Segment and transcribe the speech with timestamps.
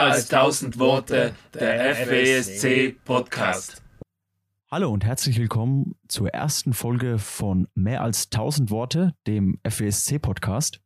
[0.00, 3.82] Mehr als tausend Worte, der FWSC Podcast.
[4.70, 10.80] Hallo und herzlich willkommen zur ersten Folge von Mehr als tausend Worte, dem FWSC Podcast.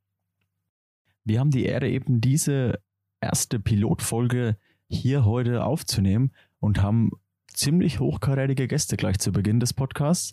[1.22, 2.80] Wir haben die Ehre, eben diese
[3.20, 4.56] erste Pilotfolge
[4.88, 7.12] hier heute aufzunehmen und haben
[7.46, 10.32] ziemlich hochkarätige Gäste gleich zu Beginn des Podcasts.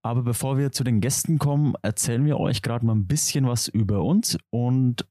[0.00, 3.68] Aber bevor wir zu den Gästen kommen, erzählen wir euch gerade mal ein bisschen was
[3.68, 5.04] über uns und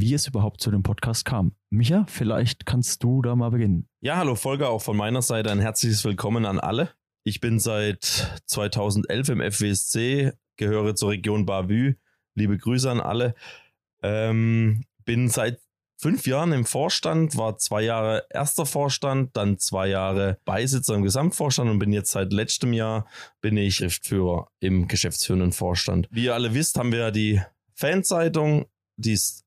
[0.00, 1.52] wie es überhaupt zu dem Podcast kam.
[1.70, 3.88] Micha, vielleicht kannst du da mal beginnen.
[4.00, 6.90] Ja, hallo Volker, auch von meiner Seite ein herzliches Willkommen an alle.
[7.24, 11.94] Ich bin seit 2011 im FWSC, gehöre zur Region Bavü.
[12.34, 13.34] Liebe Grüße an alle.
[14.02, 15.60] Ähm, bin seit
[15.96, 21.70] fünf Jahren im Vorstand, war zwei Jahre erster Vorstand, dann zwei Jahre Beisitzer im Gesamtvorstand
[21.70, 23.06] und bin jetzt seit letztem Jahr
[23.40, 26.08] bin ich Schriftführer im geschäftsführenden Vorstand.
[26.10, 27.40] Wie ihr alle wisst, haben wir ja die
[27.74, 29.43] Fanzeitung, die es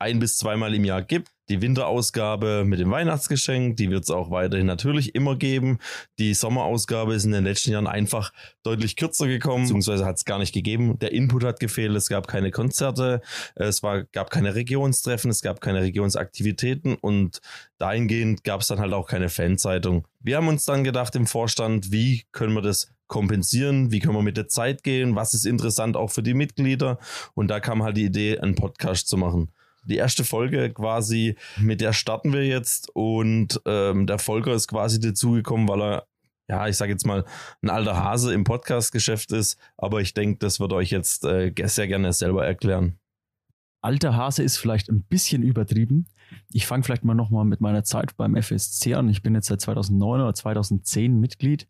[0.00, 1.28] ein bis zweimal im Jahr gibt.
[1.50, 5.78] Die Winterausgabe mit dem Weihnachtsgeschenk, die wird es auch weiterhin natürlich immer geben.
[6.18, 10.38] Die Sommerausgabe ist in den letzten Jahren einfach deutlich kürzer gekommen, beziehungsweise hat es gar
[10.38, 10.98] nicht gegeben.
[11.00, 13.20] Der Input hat gefehlt, es gab keine Konzerte,
[13.56, 17.40] es war, gab keine Regionstreffen, es gab keine Regionsaktivitäten und
[17.78, 20.06] dahingehend gab es dann halt auch keine Fanzeitung.
[20.20, 24.22] Wir haben uns dann gedacht im Vorstand, wie können wir das kompensieren, wie können wir
[24.22, 26.98] mit der Zeit gehen, was ist interessant auch für die Mitglieder
[27.34, 29.50] und da kam halt die Idee, einen Podcast zu machen
[29.84, 35.00] die erste Folge quasi, mit der starten wir jetzt und ähm, der Volker ist quasi
[35.00, 36.06] dazugekommen, weil er,
[36.48, 37.24] ja, ich sage jetzt mal,
[37.62, 41.88] ein alter Hase im Podcast-Geschäft ist, aber ich denke, das wird euch jetzt äh, sehr
[41.88, 42.98] gerne selber erklären.
[43.82, 46.06] Alter Hase ist vielleicht ein bisschen übertrieben.
[46.52, 49.08] Ich fange vielleicht mal nochmal mit meiner Zeit beim FSC an.
[49.08, 51.66] Ich bin jetzt seit 2009 oder 2010 Mitglied,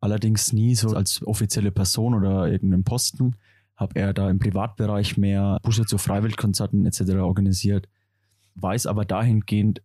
[0.00, 3.36] allerdings nie so als offizielle Person oder irgendeinen Posten
[3.76, 7.16] habe er da im Privatbereich mehr Busse zu Freiwildkonzerten etc.
[7.16, 7.88] organisiert,
[8.54, 9.82] weiß aber dahingehend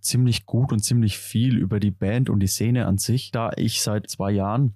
[0.00, 3.82] ziemlich gut und ziemlich viel über die Band und die Szene an sich, da ich
[3.82, 4.74] seit zwei Jahren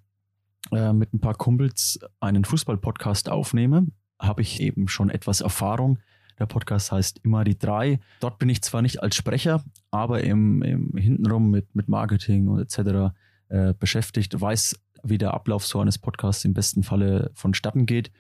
[0.70, 3.86] äh, mit ein paar Kumpels einen Fußball-Podcast aufnehme,
[4.18, 5.98] habe ich eben schon etwas Erfahrung.
[6.38, 8.00] Der Podcast heißt immer die drei.
[8.20, 12.60] Dort bin ich zwar nicht als Sprecher, aber im, im hintenrum mit, mit Marketing und
[12.60, 13.14] etc.
[13.48, 18.10] Äh, beschäftigt, weiß, wie der Ablauf so eines Podcasts im besten Falle vonstatten geht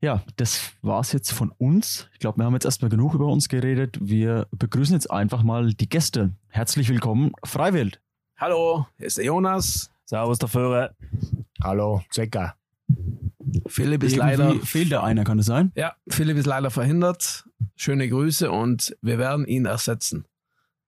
[0.00, 2.08] ja, das war's jetzt von uns.
[2.14, 3.98] Ich glaube, wir haben jetzt erstmal genug über uns geredet.
[4.00, 6.32] Wir begrüßen jetzt einfach mal die Gäste.
[6.48, 8.00] Herzlich willkommen, Freiwild.
[8.38, 9.90] Hallo, hier ist der Jonas.
[10.06, 10.94] Servus, der Führer.
[11.62, 12.56] Hallo, Zecker.
[13.66, 14.54] Philipp ist Irgendwie leider.
[14.66, 15.70] Fehlt da einer, kann es sein?
[15.74, 17.44] Ja, Philipp ist leider verhindert.
[17.76, 20.24] Schöne Grüße und wir werden ihn ersetzen.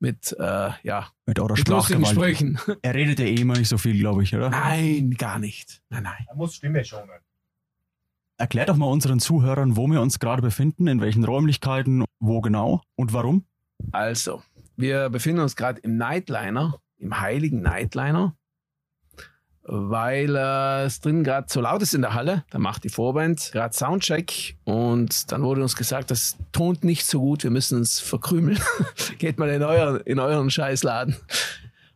[0.00, 1.08] Mit, äh, ja.
[1.26, 2.58] Mit eurer mit Sprüchen.
[2.80, 4.50] Er redet ja eh immer nicht so viel, glaube ich, oder?
[4.50, 5.82] Nein, gar nicht.
[5.90, 6.26] Nein, nein.
[6.26, 7.10] Er muss Stimme schonen.
[8.42, 12.82] Erklär doch mal unseren Zuhörern, wo wir uns gerade befinden, in welchen Räumlichkeiten, wo genau
[12.96, 13.44] und warum.
[13.92, 14.42] Also,
[14.76, 18.34] wir befinden uns gerade im Nightliner, im heiligen Nightliner,
[19.62, 22.44] weil äh, es drin gerade so laut ist in der Halle.
[22.50, 27.20] Da macht die Vorband gerade Soundcheck und dann wurde uns gesagt, das tont nicht so
[27.20, 28.58] gut, wir müssen uns verkrümeln.
[29.18, 31.14] Geht mal in, euer, in euren Scheißladen.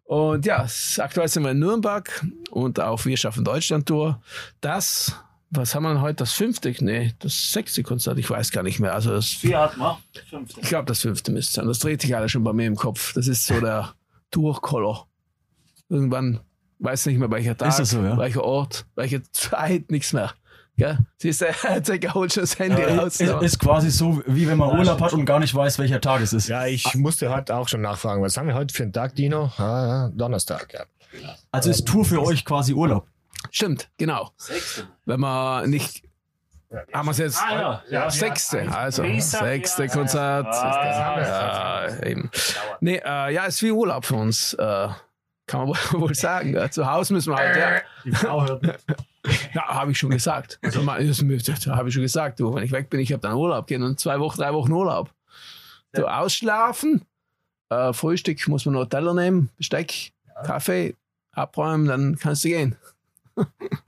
[0.04, 0.64] Und ja,
[0.98, 4.22] aktuell sind wir in Nürnberg und auf Wir schaffen Deutschland Tour.
[4.60, 5.16] Das
[5.50, 6.16] was haben wir heute?
[6.16, 6.74] Das fünfte?
[6.80, 8.94] Nee, das sechste Konzert, ich weiß gar nicht mehr.
[8.94, 9.98] Also das Vier hatten wir,
[10.28, 10.60] fünfte.
[10.60, 11.66] Ich glaube, das fünfte müsste sein.
[11.66, 13.12] Das dreht sich alle schon bei mir im Kopf.
[13.14, 13.94] Das ist so der
[14.30, 15.06] Durchkoller.
[15.88, 16.40] Irgendwann
[16.78, 18.18] weiß nicht mehr, welcher Tag, so, ja?
[18.18, 20.32] welcher Ort, welche Zeit, nichts mehr.
[20.76, 20.98] Gell?
[21.16, 21.46] Siehst du,
[21.82, 23.18] Zecker holt schon das Handy ja, raus.
[23.18, 26.20] Ist, ist quasi so, wie wenn man Urlaub hat und gar nicht weiß, welcher Tag
[26.20, 26.48] es ist.
[26.48, 28.22] Ja, ich musste heute auch schon nachfragen.
[28.22, 29.50] Was haben wir heute für einen Tag, Dino?
[29.56, 30.84] Ah, ja, Donnerstag, ja.
[31.50, 33.06] Also ist Tour für euch quasi Urlaub?
[33.50, 34.32] Stimmt, genau.
[34.36, 34.88] Sechste.
[35.04, 36.02] Wenn man nicht.
[36.70, 37.40] Ja, haben wir es jetzt?
[37.40, 37.82] Ah, ja.
[37.90, 40.46] ja sechste, also sechste Konzert.
[40.46, 42.30] Ja, eben.
[42.80, 44.54] Nee, äh, ja, ist wie Urlaub für uns.
[44.54, 44.88] Äh,
[45.46, 46.54] kann man wohl sagen.
[46.54, 46.70] Ja.
[46.70, 47.80] Zu Hause müssen wir halt, ja.
[48.04, 48.78] Die Frau hört nicht.
[49.54, 50.60] Ja, habe ich schon gesagt.
[50.62, 52.38] Also, habe ich schon gesagt.
[52.38, 54.70] Du, wenn ich weg bin, ich habe dann Urlaub gehen und zwei Wochen, drei Wochen
[54.70, 55.10] Urlaub.
[55.94, 57.04] Du ausschlafen,
[57.70, 60.12] äh, Frühstück muss man noch Teller nehmen, Besteck,
[60.44, 60.94] Kaffee,
[61.32, 62.76] abräumen, dann kannst du gehen.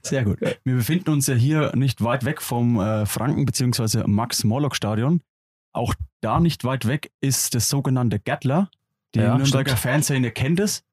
[0.01, 0.39] Sehr gut.
[0.41, 4.03] Wir befinden uns ja hier nicht weit weg vom äh, Franken- bzw.
[4.05, 5.21] Max-Morlock-Stadion.
[5.73, 8.69] Auch da nicht weit weg ist das sogenannte Gattler.
[9.15, 10.83] Die ja, Nürnberger Fanszene kennt es.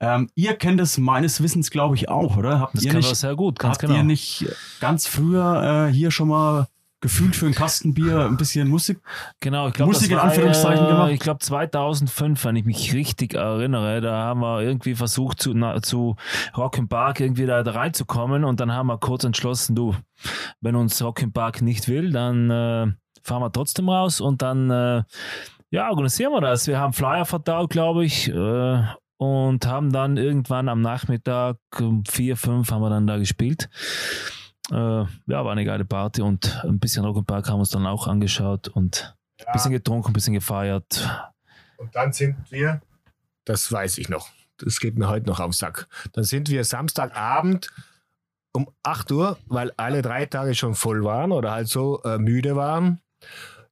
[0.00, 2.60] Ähm, ihr kennt es meines Wissens, glaube ich, auch, oder?
[2.60, 3.94] Habt das ihr nicht, sehr gut, ganz habt genau.
[3.94, 4.44] ihr nicht
[4.80, 6.66] ganz früher äh, hier schon mal
[7.04, 8.98] gefühlt für ein Kastenbier ein bisschen Musik.
[9.40, 11.10] Genau, ich glaube, Musik in Anführungszeichen gemacht.
[11.10, 15.82] Ich glaube 2005, wenn ich mich richtig erinnere, da haben wir irgendwie versucht zu, na,
[15.82, 16.16] zu
[16.56, 19.94] Rock Park irgendwie da, da, reinzukommen und dann haben wir kurz entschlossen, du,
[20.62, 22.86] wenn uns Rock Park nicht will, dann äh,
[23.22, 25.02] fahren wir trotzdem raus und dann äh,
[25.68, 26.66] ja, organisieren wir das.
[26.66, 28.82] Wir haben Flyer verdaut, glaube ich, äh,
[29.18, 33.68] und haben dann irgendwann am Nachmittag um vier, fünf haben wir dann da gespielt.
[34.70, 38.06] Äh, ja, war eine geile Party und ein bisschen Rock'n'Park haben wir uns dann auch
[38.06, 39.14] angeschaut und
[39.44, 41.08] ein bisschen getrunken, ein bisschen gefeiert.
[41.76, 42.80] Und dann sind wir,
[43.44, 44.28] das weiß ich noch,
[44.58, 45.88] das geht mir heute noch auf den Sack.
[46.12, 47.70] Dann sind wir Samstagabend
[48.52, 52.56] um 8 Uhr, weil alle drei Tage schon voll waren oder halt so äh, müde
[52.56, 53.00] waren.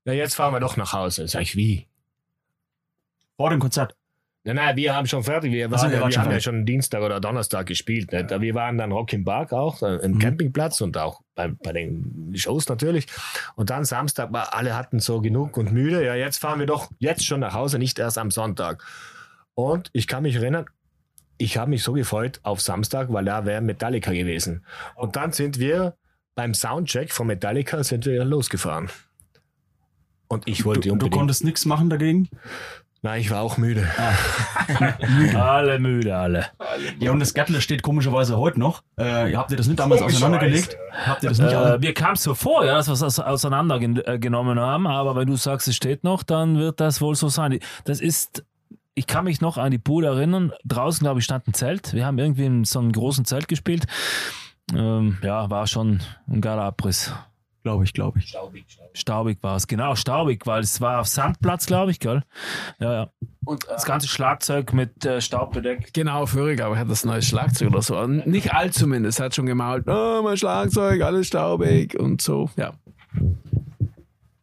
[0.05, 1.29] Ja, jetzt fahren wir doch nach Hause.
[1.29, 1.87] Sag ich, wie?
[3.37, 3.97] Vor dem Konzert.
[4.45, 5.53] Nein, nein, wir haben schon fertig.
[5.53, 6.45] Wir, waren, ja, wart wir schon haben ja fertig.
[6.45, 8.11] schon Dienstag oder Donnerstag gespielt.
[8.11, 8.29] Nicht?
[8.41, 10.19] Wir waren dann Rock im Park auch, äh, im Mhm.
[10.19, 13.07] Campingplatz und auch bei, bei den Shows natürlich.
[13.55, 16.05] Und dann Samstag, war, alle hatten so genug und müde.
[16.05, 18.83] Ja, jetzt fahren wir doch jetzt schon nach Hause, nicht erst am Sonntag.
[19.55, 20.67] Und ich kann mich erinnern,
[21.39, 24.65] ich habe mich so gefreut auf Samstag, weil da wäre Metallica gewesen.
[24.97, 25.95] Und dann sind wir
[26.35, 28.91] beim Soundcheck von Metallica sind wir losgefahren.
[30.29, 31.15] Und ich wollte Du, du unbedingt.
[31.15, 32.29] konntest nichts machen dagegen?
[33.05, 33.85] Nein, ich war auch müde.
[35.37, 36.47] Alle müde, alle.
[37.01, 38.83] Ja, und das Gattle steht komischerweise heute noch.
[38.97, 40.77] Äh, habt ihr das nicht damals auseinandergelegt?
[41.05, 44.61] Habt ihr das nicht Äh, mir kam es so vor, ja, dass wir es auseinandergenommen
[44.61, 47.59] haben, aber wenn du sagst, es steht noch, dann wird das wohl so sein.
[47.85, 48.45] Das ist,
[48.95, 50.53] ich kann mich noch an die Bude erinnern.
[50.65, 51.95] Draußen, glaube ich, stand ein Zelt.
[51.95, 53.85] Wir haben irgendwie in so einem großen Zelt gespielt.
[54.73, 57.13] Ähm, ja, war schon ein geiler Abriss.
[57.63, 58.37] Glaube ich, glaube ich.
[58.95, 62.23] Staubig war es, genau, staubig, weil es war auf Sandplatz, glaube ich, gell?
[62.81, 63.11] Ja, ja.
[63.45, 65.95] Und das ganze Schlagzeug mit äh, Staub bedeckt.
[65.95, 68.05] Genau, Föhrig, aber er hat das neue Schlagzeug oder so.
[68.07, 69.21] Nicht alt zumindest.
[69.21, 72.51] Er hat schon gemalt, oh, mein Schlagzeug, alles staubig und so.
[72.57, 72.73] Ja.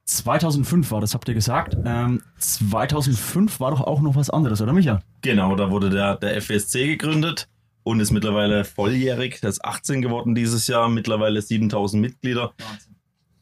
[0.05, 1.77] 2005 war das, habt ihr gesagt.
[1.85, 5.01] Ähm, 2005 war doch auch noch was anderes, oder Micha?
[5.21, 7.47] Genau, da wurde der, der FSC gegründet
[7.83, 9.39] und ist mittlerweile volljährig.
[9.41, 12.53] Der ist 18 geworden dieses Jahr, mittlerweile 7000 Mitglieder.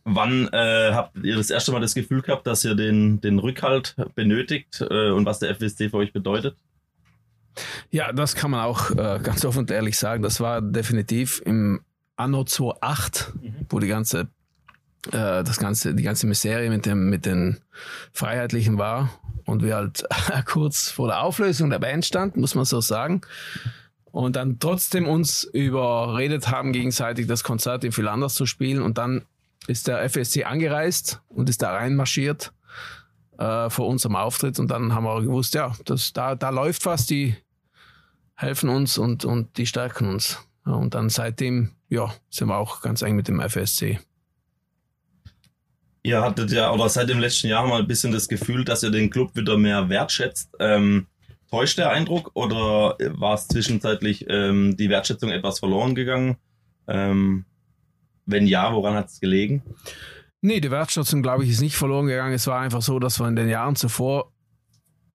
[0.09, 3.93] Wann äh, habt ihr das erste Mal das Gefühl gehabt, dass ihr den, den Rückhalt
[4.15, 6.55] benötigt äh, und was der FSC für euch bedeutet?
[7.91, 10.23] Ja, das kann man auch äh, ganz offen und ehrlich sagen.
[10.23, 11.81] Das war definitiv im
[12.15, 13.33] Anno 2008,
[13.69, 14.29] wo die ganze,
[15.07, 17.59] äh, das ganze, die ganze Miserie mit dem, mit den
[18.13, 19.09] Freiheitlichen war
[19.45, 20.05] und wir halt
[20.45, 23.21] kurz vor der Auflösung der Band standen, muss man so sagen.
[24.11, 28.81] Und dann trotzdem uns überredet haben, gegenseitig das Konzert in viel anders zu spielen.
[28.81, 29.25] Und dann
[29.67, 32.53] ist der FSC angereist und ist da reinmarschiert
[33.37, 34.59] äh, vor unserem Auftritt.
[34.59, 37.35] Und dann haben wir gewusst, ja, das, da, da läuft was, die
[38.35, 40.39] helfen uns und, und die stärken uns.
[40.65, 43.99] Ja, und dann seitdem, ja, sind wir auch ganz eng mit dem FSC.
[46.03, 48.91] Ihr hattet ja, oder seit dem letzten Jahr mal ein bisschen das Gefühl, dass ihr
[48.91, 50.51] den Club wieder mehr wertschätzt.
[50.59, 51.07] Ähm,
[51.49, 56.37] täuscht der Eindruck oder war es zwischenzeitlich ähm, die Wertschätzung etwas verloren gegangen?
[56.87, 57.45] Ähm,
[58.27, 59.63] wenn ja, woran hat es gelegen?
[60.41, 62.33] Nee, die Wertschätzung, glaube ich, ist nicht verloren gegangen.
[62.33, 64.31] Es war einfach so, dass wir in den Jahren zuvor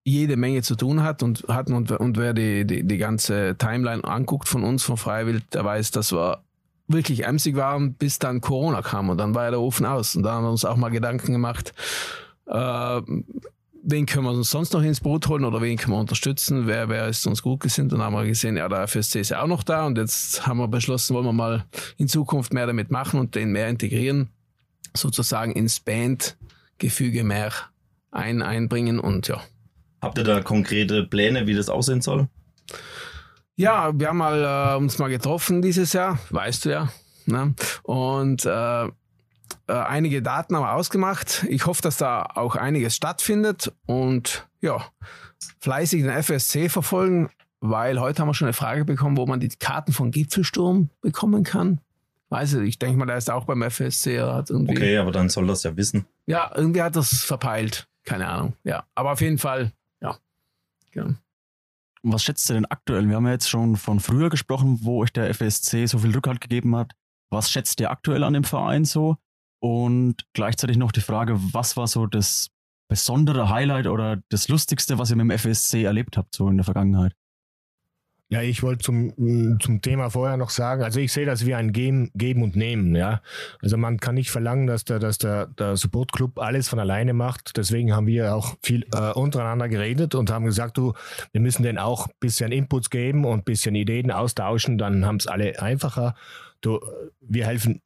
[0.03, 4.03] jede Menge zu tun hat und hatten und, und wer die, die, die ganze Timeline
[4.03, 6.43] anguckt von uns, von Freiwild, der weiß, dass wir
[6.89, 10.15] wirklich emsig waren, bis dann Corona kam und dann war ja der Ofen aus.
[10.15, 11.73] Und da haben wir uns auch mal Gedanken gemacht,
[12.47, 13.01] äh,
[13.83, 16.89] wen können wir uns sonst noch ins Boot holen oder wen können wir unterstützen, wer,
[16.89, 17.91] wer ist uns gut gesinnt.
[17.91, 20.47] Und dann haben wir gesehen, ja, der FSC ist ja auch noch da und jetzt
[20.47, 21.65] haben wir beschlossen, wollen wir mal
[21.97, 24.29] in Zukunft mehr damit machen und den mehr integrieren,
[24.95, 27.51] sozusagen ins Bandgefüge mehr
[28.11, 29.41] ein, einbringen und ja.
[30.01, 32.27] Habt ihr da konkrete Pläne, wie das aussehen soll?
[33.55, 36.89] Ja, wir haben mal, äh, uns mal getroffen dieses Jahr, weißt du ja.
[37.25, 37.53] Ne?
[37.83, 38.89] Und äh,
[39.67, 41.45] äh, einige Daten haben wir ausgemacht.
[41.49, 44.83] Ich hoffe, dass da auch einiges stattfindet und ja,
[45.59, 49.49] fleißig den FSC verfolgen, weil heute haben wir schon eine Frage bekommen, wo man die
[49.49, 51.79] Karten von Gipfelsturm bekommen kann.
[52.29, 54.19] Weiß ich, ich denke mal, der ist auch beim FSC.
[54.19, 56.05] Hat irgendwie, Okay, aber dann soll das ja wissen.
[56.25, 57.87] Ja, irgendwie hat das verpeilt.
[58.05, 58.53] Keine Ahnung.
[58.63, 59.71] Ja, aber auf jeden Fall,
[60.01, 60.17] ja.
[60.91, 61.13] Genau.
[62.01, 63.07] Und was schätzt ihr denn aktuell?
[63.07, 66.41] Wir haben ja jetzt schon von früher gesprochen, wo euch der FSC so viel Rückhalt
[66.41, 66.91] gegeben hat.
[67.29, 69.17] Was schätzt ihr aktuell an dem Verein so?
[69.63, 72.49] Und gleichzeitig noch die Frage, was war so das
[72.89, 76.65] besondere Highlight oder das Lustigste, was ihr mit dem FSC erlebt habt, so in der
[76.65, 77.13] Vergangenheit?
[78.27, 81.71] Ja, ich wollte zum, zum Thema vorher noch sagen, also ich sehe das wie ein
[81.71, 83.21] Geben, Geben und Nehmen, ja.
[83.61, 87.13] Also man kann nicht verlangen, dass der, dass der, der Support Club alles von alleine
[87.13, 87.55] macht.
[87.55, 90.91] Deswegen haben wir auch viel äh, untereinander geredet und haben gesagt, du,
[91.31, 95.17] wir müssen denen auch ein bisschen Inputs geben und ein bisschen Ideen austauschen, dann haben
[95.17, 96.15] es alle einfacher.
[96.59, 96.81] Du,
[97.21, 97.81] wir helfen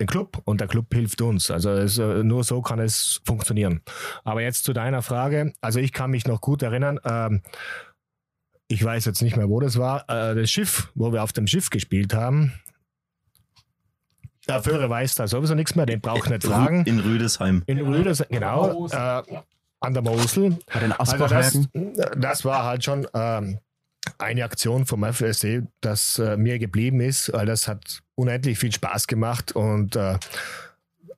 [0.00, 1.50] den Club und der Club hilft uns.
[1.50, 3.82] Also es, äh, nur so kann es funktionieren.
[4.24, 5.52] Aber jetzt zu deiner Frage.
[5.60, 7.42] Also ich kann mich noch gut erinnern, ähm,
[8.68, 11.46] ich weiß jetzt nicht mehr, wo das war, äh, das Schiff, wo wir auf dem
[11.46, 12.52] Schiff gespielt haben.
[14.46, 16.84] Der Führer weiß da sowieso nichts mehr, den braucht nicht fragen.
[16.84, 17.62] In Rüdesheim.
[17.66, 18.86] In Rüdesheim, genau.
[18.88, 19.22] Äh,
[19.80, 20.58] an der Mosel.
[20.72, 21.68] Bei den Also das,
[22.16, 23.58] das war halt schon ähm,
[24.18, 29.06] eine Aktion vom FSC, das äh, mir geblieben ist, weil das hat unendlich viel Spaß
[29.06, 30.18] gemacht und äh,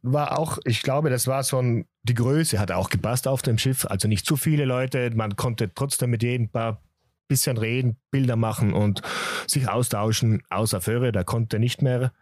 [0.02, 3.59] war auch, ich glaube, das war so ein, die Größe hat auch gepasst auf dem
[3.59, 6.80] Schiff, also nicht zu viele Leute, man konnte trotzdem mit jedem paar
[7.28, 9.02] bisschen reden, Bilder machen und
[9.47, 12.12] sich austauschen, außer Föhre, da konnte nicht mehr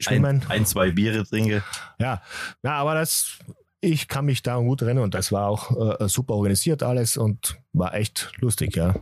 [0.00, 0.42] schwimmen.
[0.42, 1.62] Ein, ein, zwei Biere trinke.
[1.98, 2.20] Ja,
[2.64, 3.38] ja, aber das,
[3.80, 7.58] ich kann mich da gut erinnern und das war auch äh, super organisiert alles und
[7.72, 8.94] war echt lustig, ja.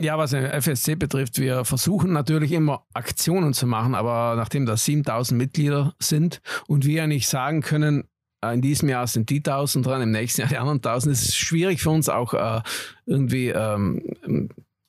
[0.00, 4.76] Ja, was den FSC betrifft, wir versuchen natürlich immer Aktionen zu machen, aber nachdem da
[4.76, 8.04] 7000 Mitglieder sind und wir ja nicht sagen können,
[8.42, 11.28] äh, in diesem Jahr sind die 1000 dran, im nächsten Jahr die anderen 1000, ist
[11.28, 12.60] es schwierig für uns auch äh,
[13.06, 14.02] irgendwie ähm,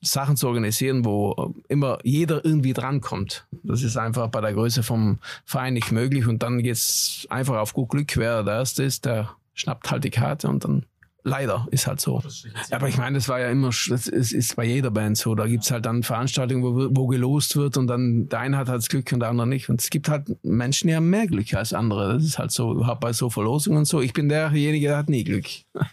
[0.00, 3.46] Sachen zu organisieren, wo immer jeder irgendwie drankommt.
[3.64, 7.56] Das ist einfach bei der Größe vom Verein nicht möglich und dann geht es einfach
[7.56, 10.86] auf gut Glück, wer der Erste ist, der schnappt halt die Karte und dann
[11.24, 12.22] Leider, ist halt so.
[12.70, 15.34] Aber ich meine, das war ja immer, das ist, ist bei jeder Band so.
[15.34, 18.68] Da gibt es halt dann Veranstaltungen, wo, wo gelost wird und dann der eine hat
[18.68, 19.68] halt das Glück und der andere nicht.
[19.68, 22.14] Und es gibt halt Menschen, die haben mehr Glück als andere.
[22.14, 24.00] Das ist halt so, überhaupt bei so Verlosungen und so.
[24.00, 25.46] Ich bin derjenige, der hat nie Glück.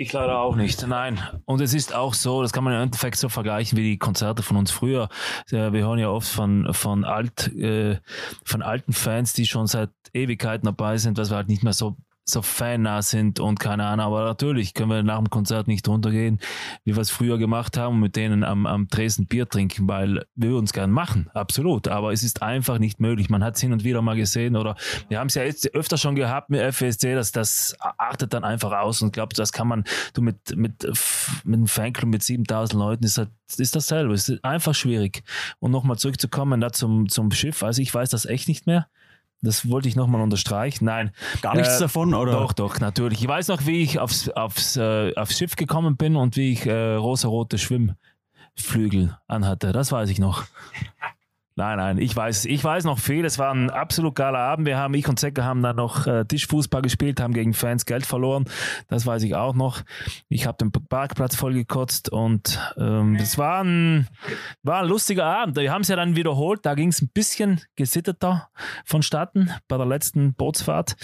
[0.00, 1.18] Ich leider auch nicht, nein.
[1.44, 4.44] Und es ist auch so, das kann man im Endeffekt so vergleichen wie die Konzerte
[4.44, 5.08] von uns früher.
[5.50, 7.98] Wir hören ja oft von, von, alt, äh,
[8.44, 11.96] von alten Fans, die schon seit Ewigkeiten dabei sind, was wir halt nicht mehr so
[12.28, 16.38] so fannah sind und keine Ahnung, aber natürlich können wir nach dem Konzert nicht runtergehen,
[16.84, 20.24] wie wir es früher gemacht haben und mit denen am, am Dresden Bier trinken, weil
[20.34, 23.30] wir uns gern machen, absolut, aber es ist einfach nicht möglich.
[23.30, 24.76] Man hat es hin und wieder mal gesehen oder
[25.08, 28.72] wir haben es ja jetzt öfter schon gehabt mit FSC, dass das artet dann einfach
[28.72, 30.84] aus und glaube, das kann man, du mit, mit,
[31.44, 35.22] mit einem Fanclub mit 7000 Leuten ist halt, ist dasselbe, es ist einfach schwierig.
[35.60, 38.88] Und nochmal zurückzukommen da zum, zum Schiff, also ich weiß das echt nicht mehr.
[39.40, 40.84] Das wollte ich nochmal unterstreichen.
[40.84, 41.12] Nein.
[41.42, 42.32] Gar nichts äh, davon, oder?
[42.32, 43.20] Doch, doch, natürlich.
[43.22, 46.66] Ich weiß noch, wie ich aufs, aufs, äh, aufs Schiff gekommen bin und wie ich
[46.66, 49.72] äh, rosa-rote Schwimmflügel anhatte.
[49.72, 50.44] Das weiß ich noch.
[51.58, 53.24] Nein, nein, ich weiß, ich weiß noch viel.
[53.24, 54.64] Es war ein absolut geiler Abend.
[54.64, 58.06] Wir haben, ich und Zecker haben dann noch äh, Tischfußball gespielt, haben gegen Fans Geld
[58.06, 58.44] verloren.
[58.86, 59.82] Das weiß ich auch noch.
[60.28, 64.06] Ich habe den Parkplatz vollgekotzt und ähm, es war ein,
[64.62, 65.56] war ein lustiger Abend.
[65.56, 66.64] Wir haben es ja dann wiederholt.
[66.64, 68.50] Da ging es ein bisschen gesitteter
[68.84, 70.94] vonstatten bei der letzten Bootsfahrt.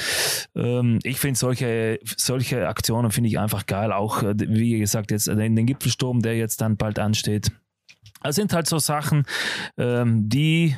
[0.54, 3.92] Ähm, ich finde solche, solche Aktionen finde ich einfach geil.
[3.92, 7.50] Auch, äh, wie gesagt, jetzt den, den Gipfelsturm, der jetzt dann bald ansteht.
[8.24, 9.24] Das sind halt so Sachen,
[9.76, 10.74] ähm, die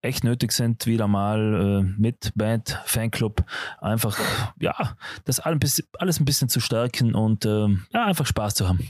[0.00, 3.44] echt nötig sind, wieder mal äh, mit Band, Fanclub,
[3.80, 4.16] einfach,
[4.60, 8.88] ja, das alles ein bisschen zu stärken und äh, ja, einfach Spaß zu haben.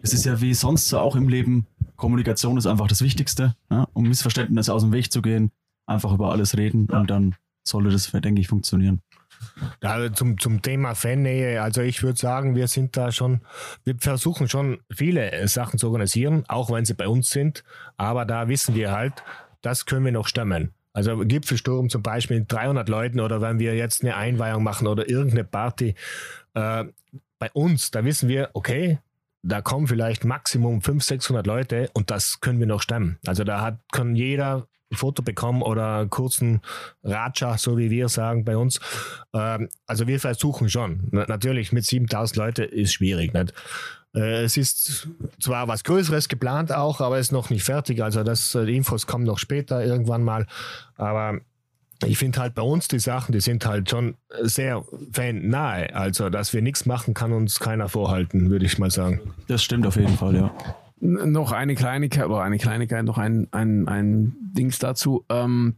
[0.00, 3.86] Es ist ja wie sonst so auch im Leben, Kommunikation ist einfach das Wichtigste, ja,
[3.92, 5.50] um Missverständnisse aus dem Weg zu gehen,
[5.84, 7.00] einfach über alles reden ja.
[7.00, 7.34] und dann
[7.64, 9.02] sollte das, denke ich, funktionieren.
[9.82, 13.40] Ja, zum, zum Thema Fannähe, also ich würde sagen, wir sind da schon,
[13.84, 17.64] wir versuchen schon viele Sachen zu organisieren, auch wenn sie bei uns sind,
[17.96, 19.14] aber da wissen wir halt,
[19.62, 20.72] das können wir noch stemmen.
[20.92, 25.08] Also Gipfelsturm zum Beispiel mit 300 Leuten oder wenn wir jetzt eine Einweihung machen oder
[25.08, 25.94] irgendeine Party,
[26.54, 26.84] äh,
[27.38, 28.98] bei uns, da wissen wir, okay,
[29.42, 33.18] da kommen vielleicht Maximum 500, 600 Leute und das können wir noch stemmen.
[33.26, 36.60] Also da hat, kann jeder ein Foto bekommen oder einen kurzen
[37.02, 38.80] Ratscha, so wie wir sagen bei uns.
[39.32, 41.08] Ähm, also wir versuchen schon.
[41.10, 43.32] natürlich mit 7000 Leute ist schwierig.
[43.32, 43.54] Nicht?
[44.14, 45.08] Äh, es ist
[45.40, 48.02] zwar was Größeres geplant auch, aber es ist noch nicht fertig.
[48.02, 50.46] Also das, äh, die Infos kommen noch später irgendwann mal.
[50.96, 51.38] Aber
[52.06, 55.94] ich finde halt bei uns die Sachen, die sind halt schon sehr fan-nahe.
[55.94, 59.20] Also, dass wir nichts machen, kann uns keiner vorhalten, würde ich mal sagen.
[59.48, 60.50] Das stimmt auf jeden Fall, ja
[61.00, 65.24] noch eine Kleinigkeit, oder eine Kleinigkeit, noch ein, ein, ein Dings dazu.
[65.28, 65.76] Ähm,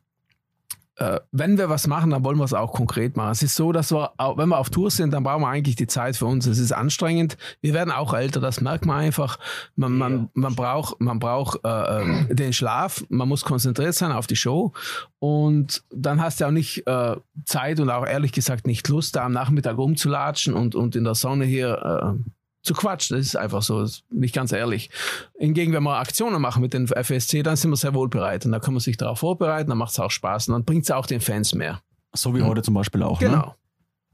[0.97, 3.31] äh, wenn wir was machen, dann wollen wir es auch konkret machen.
[3.31, 5.87] Es ist so, dass wir, wenn wir auf Tour sind, dann brauchen wir eigentlich die
[5.87, 6.47] Zeit für uns.
[6.47, 7.39] Es ist anstrengend.
[7.63, 9.39] Wir werden auch älter, das merkt man einfach.
[9.75, 11.69] Man, man, man braucht, man braucht äh,
[12.03, 14.73] ähm, den Schlaf, man muss konzentriert sein auf die Show.
[15.19, 19.25] Und dann hast du auch nicht äh, Zeit und auch ehrlich gesagt nicht Lust, da
[19.25, 22.31] am Nachmittag rumzulatschen und, und in der Sonne hier äh,
[22.63, 23.11] zu Quatsch.
[23.11, 24.91] Das ist einfach so, nicht ganz ehrlich.
[25.39, 28.47] Hingegen, wenn wir Aktionen machen mit den FSC, dann sind wir sehr wohl bereit.
[28.47, 30.85] Und da kann man sich darauf vorbereiten, dann macht es auch Spaß und dann bringt
[30.85, 31.81] es auch den Fans mehr.
[32.15, 32.47] So wie mhm.
[32.47, 33.21] heute zum Beispiel auch.
[33.21, 33.29] Ne?
[33.29, 33.47] Genau.
[33.47, 33.55] Ne?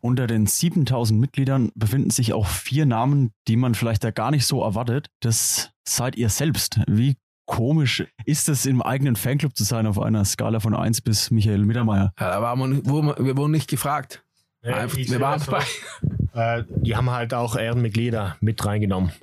[0.00, 4.47] Unter den 7000 Mitgliedern befinden sich auch vier Namen, die man vielleicht da gar nicht
[4.47, 5.09] so erwartet.
[5.21, 6.81] Das seid ihr selbst.
[6.87, 11.33] Wie komisch ist es, im eigenen Fanclub zu sein auf einer Skala von 1 bis
[11.33, 12.12] Michael Mittermeier?
[12.21, 14.23] Ja, da waren wir, wir wurden nicht gefragt.
[14.62, 15.64] Ja, Einfach, wir waren dabei.
[16.38, 19.12] Äh, die haben halt auch Ehrenmitglieder mit reingenommen.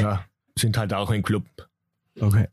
[0.00, 0.24] Ja,
[0.58, 1.44] sind halt auch im Club.
[2.20, 2.48] Okay.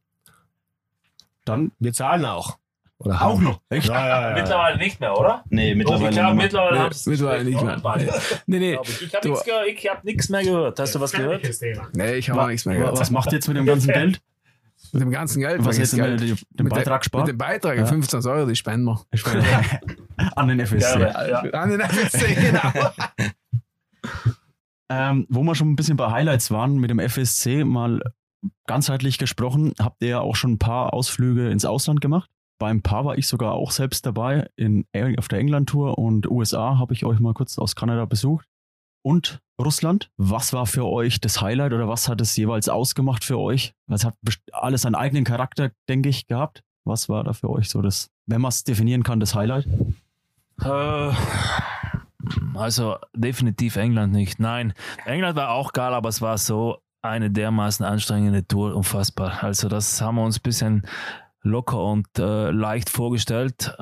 [1.45, 2.57] Dann, wir zahlen auch.
[2.99, 3.61] Oder Auch noch.
[3.71, 4.35] Ja, ja, ja.
[4.35, 5.43] Mittlerweile nicht mehr, oder?
[5.49, 6.33] Nee, mittlerweile ich mehr.
[6.33, 7.81] mittlerweile Nee, mittlerweile nicht mehr.
[8.47, 8.71] Nee, nee.
[8.73, 9.33] glaub ich habe Du-
[9.65, 10.79] nichts, hab nichts mehr gehört.
[10.79, 11.41] Hast du was gehört?
[11.93, 12.99] Nee, ich habe auch nichts mehr gehört.
[12.99, 14.19] Was macht ihr jetzt mit dem ganzen Geld?
[14.93, 15.63] Mit dem ganzen Geld.
[15.65, 16.21] Was ist denn Geld?
[16.21, 16.29] mit
[16.59, 17.27] dem Mit Beitrag Mit spart?
[17.27, 17.85] dem Beitrag, Ja.
[17.85, 18.99] 15 Euro, die spenden wir.
[20.37, 20.77] An den FSC.
[20.77, 21.39] Gerne, ja.
[21.59, 22.71] An den FSC, genau.
[24.89, 28.01] Ähm, wo wir schon ein bisschen bei Highlights waren, mit dem FSC mal
[28.67, 32.29] ganzheitlich gesprochen, habt ihr ja auch schon ein paar Ausflüge ins Ausland gemacht.
[32.57, 34.85] Beim Paar war ich sogar auch selbst dabei in,
[35.17, 38.47] auf der England-Tour und USA habe ich euch mal kurz aus Kanada besucht.
[39.07, 40.11] Und Russland.
[40.17, 43.73] Was war für euch das Highlight oder was hat es jeweils ausgemacht für euch?
[43.89, 44.15] Es hat
[44.51, 46.61] alles einen eigenen Charakter, denke ich, gehabt.
[46.83, 49.65] Was war da für euch so das, wenn man es definieren kann, das Highlight?
[50.61, 51.11] Äh,
[52.55, 54.39] Also definitiv England nicht.
[54.39, 54.73] Nein,
[55.05, 59.43] England war auch geil, aber es war so eine dermaßen anstrengende Tour, unfassbar.
[59.43, 60.85] Also das haben wir uns ein bisschen
[61.41, 63.73] locker und äh, leicht vorgestellt.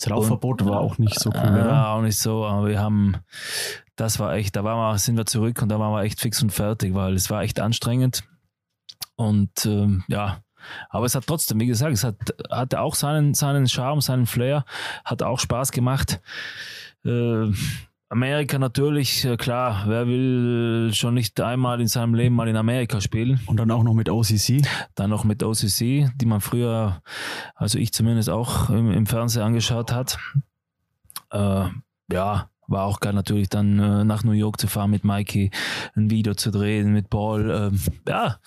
[0.00, 1.88] Das Laufverbot war auch nicht so cool, Äh, oder?
[1.90, 3.18] auch nicht so, aber wir haben,
[3.96, 6.42] das war echt, da waren wir, sind wir zurück und da waren wir echt fix
[6.42, 8.24] und fertig, weil es war echt anstrengend.
[9.16, 10.42] Und ähm, ja,
[10.88, 12.16] aber es hat trotzdem, wie gesagt, es hat,
[12.50, 14.64] hatte auch seinen, seinen Charme, seinen Flair,
[15.04, 16.20] hat auch Spaß gemacht.
[17.04, 17.50] Äh,
[18.08, 23.00] Amerika natürlich, äh, klar, wer will schon nicht einmal in seinem Leben mal in Amerika
[23.00, 23.40] spielen?
[23.46, 24.62] Und dann auch noch mit OCC.
[24.94, 27.02] Dann noch mit OCC, die man früher,
[27.54, 30.18] also ich zumindest auch im, im Fernsehen angeschaut hat.
[31.30, 31.68] Äh,
[32.12, 35.50] ja, war auch geil natürlich dann äh, nach New York zu fahren mit Mikey,
[35.94, 37.50] ein Video zu drehen mit Paul.
[37.50, 38.38] ähm, ja,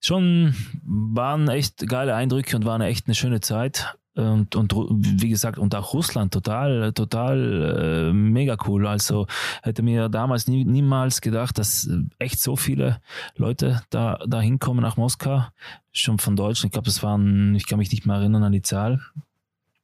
[0.00, 3.94] schon waren echt geile Eindrücke und war eine echt eine schöne Zeit.
[4.14, 8.86] Und, und wie gesagt, und auch Russland, total, total äh, mega cool.
[8.86, 9.26] Also
[9.62, 11.88] hätte mir damals nie, niemals gedacht, dass
[12.18, 13.00] echt so viele
[13.36, 15.44] Leute da, da hinkommen nach Moskau,
[15.92, 16.66] schon von Deutschland.
[16.66, 19.00] Ich glaube, das waren, ich kann mich nicht mehr erinnern an die Zahl.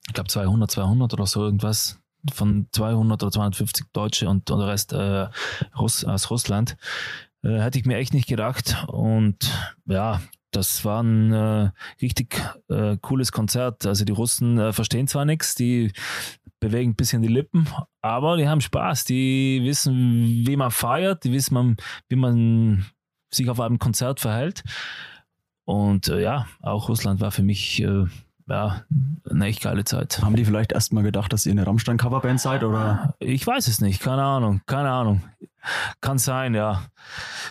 [0.09, 2.01] Ich glaube 200, 200 oder so irgendwas.
[2.33, 5.29] Von 200 oder 250 Deutsche und, und der Rest äh,
[5.79, 6.77] Russ, aus Russland.
[7.43, 8.85] Äh, hätte ich mir echt nicht gedacht.
[8.89, 9.53] Und
[9.87, 13.87] ja, das war ein äh, richtig äh, cooles Konzert.
[13.87, 15.93] Also die Russen äh, verstehen zwar nichts, die
[16.61, 17.69] bewegen ein bisschen die Lippen,
[18.01, 19.05] aber die haben Spaß.
[19.05, 21.77] Die wissen, wie man feiert, die wissen, man,
[22.09, 22.87] wie man
[23.31, 24.63] sich auf einem Konzert verhält.
[25.65, 28.07] Und äh, ja, auch Russland war für mich äh,
[28.49, 28.83] ja,
[29.29, 30.23] eine echt geile Zeit.
[30.23, 32.63] Haben die vielleicht erst mal gedacht, dass ihr eine Rammstein-Coverband seid?
[32.63, 33.15] Oder?
[33.19, 35.23] Ich weiß es nicht, keine Ahnung, keine Ahnung.
[36.01, 36.85] Kann sein, ja.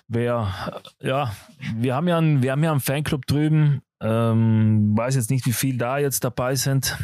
[0.08, 0.54] Wer,
[1.02, 1.34] ja,
[1.76, 3.82] wir haben ja einen, wir haben ja einen Fanclub drüben.
[4.02, 6.98] Ähm, weiß jetzt nicht, wie viel da jetzt dabei sind.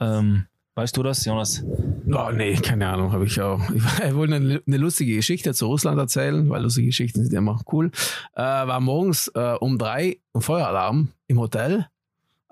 [0.00, 1.62] Ähm, weißt du das, Jonas?
[2.06, 3.60] Oh, nee, keine Ahnung, habe ich auch.
[3.70, 3.82] Ich
[4.14, 7.90] wollte eine, eine lustige Geschichte zu Russland erzählen, weil lustige Geschichten sind immer cool.
[8.34, 11.88] Äh, war morgens äh, um drei ein Feueralarm im Hotel.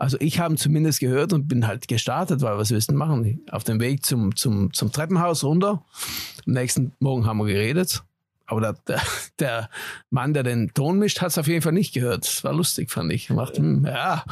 [0.02, 3.40] Also ich habe ihn zumindest gehört und bin halt gestartet, weil was willst du machen?
[3.52, 5.84] Auf dem Weg zum, zum, zum Treppenhaus runter.
[6.44, 8.02] Am nächsten Morgen haben wir geredet.
[8.46, 9.00] Aber der, der,
[9.38, 9.70] der
[10.10, 12.26] Mann, der den Ton mischt, hat es auf jeden Fall nicht gehört.
[12.26, 13.30] Das war lustig, fand ich.
[13.30, 14.24] Er Macht, hm, ja,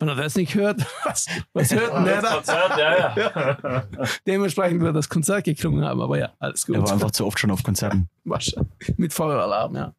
[0.00, 2.34] wenn er das nicht hört, was, was hört denn der da?
[2.34, 3.84] Konzert, ja, ja.
[4.26, 6.74] Dementsprechend wird das Konzert geklungen haben, aber ja, alles gut.
[6.74, 8.08] Er war einfach zu oft schon auf Konzerten.
[8.96, 9.94] Mit Feueralarm, ja.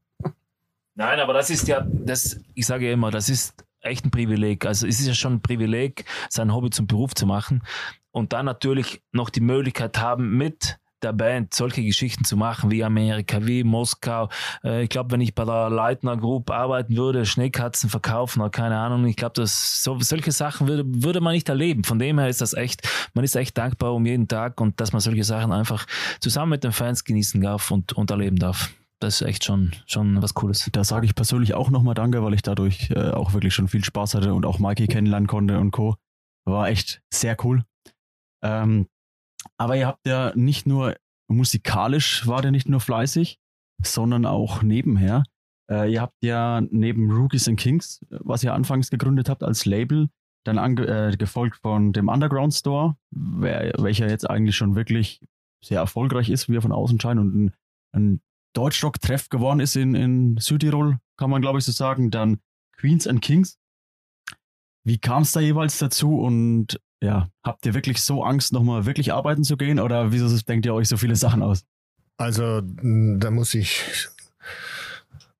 [0.96, 3.54] Nein, aber das ist ja, das, ich sage ja immer, das ist
[3.86, 4.66] echt ein Privileg.
[4.66, 7.64] Also es ist ja schon ein Privileg, sein Hobby zum Beruf zu machen
[8.12, 12.84] und dann natürlich noch die Möglichkeit haben, mit der Band solche Geschichten zu machen, wie
[12.84, 14.30] Amerika, wie Moskau.
[14.64, 18.78] Äh, ich glaube, wenn ich bei der Leitner Group arbeiten würde, Schneekatzen verkaufen oder keine
[18.78, 21.84] Ahnung, ich glaube, dass so, solche Sachen würde, würde man nicht erleben.
[21.84, 22.82] Von dem her ist das echt,
[23.14, 25.86] man ist echt dankbar um jeden Tag und dass man solche Sachen einfach
[26.20, 28.72] zusammen mit den Fans genießen darf und, und erleben darf.
[29.02, 30.70] Das ist echt schon, schon was Cooles.
[30.72, 33.84] Da sage ich persönlich auch nochmal Danke, weil ich dadurch äh, auch wirklich schon viel
[33.84, 35.96] Spaß hatte und auch Mikey kennenlernen konnte und Co.
[36.46, 37.64] War echt sehr cool.
[38.44, 38.88] Ähm,
[39.58, 40.96] aber ihr habt ja nicht nur
[41.28, 43.40] musikalisch war der nicht nur fleißig,
[43.84, 45.24] sondern auch nebenher.
[45.70, 50.10] Äh, ihr habt ja neben Rookies and Kings, was ihr anfangs gegründet habt als Label,
[50.46, 55.22] dann äh, gefolgt von dem Underground Store, wer, welcher jetzt eigentlich schon wirklich
[55.64, 57.56] sehr erfolgreich ist, wie er von außen scheint und ein,
[57.94, 58.22] ein
[58.56, 62.10] Deutschrock-Treff geworden ist in, in Südtirol, kann man glaube ich so sagen.
[62.10, 62.40] Dann
[62.78, 63.58] Queens and Kings.
[64.84, 69.14] Wie kam es da jeweils dazu und ja, habt ihr wirklich so Angst, nochmal wirklich
[69.14, 71.64] arbeiten zu gehen oder wieso denkt ihr euch so viele Sachen aus?
[72.18, 74.08] Also, da muss ich,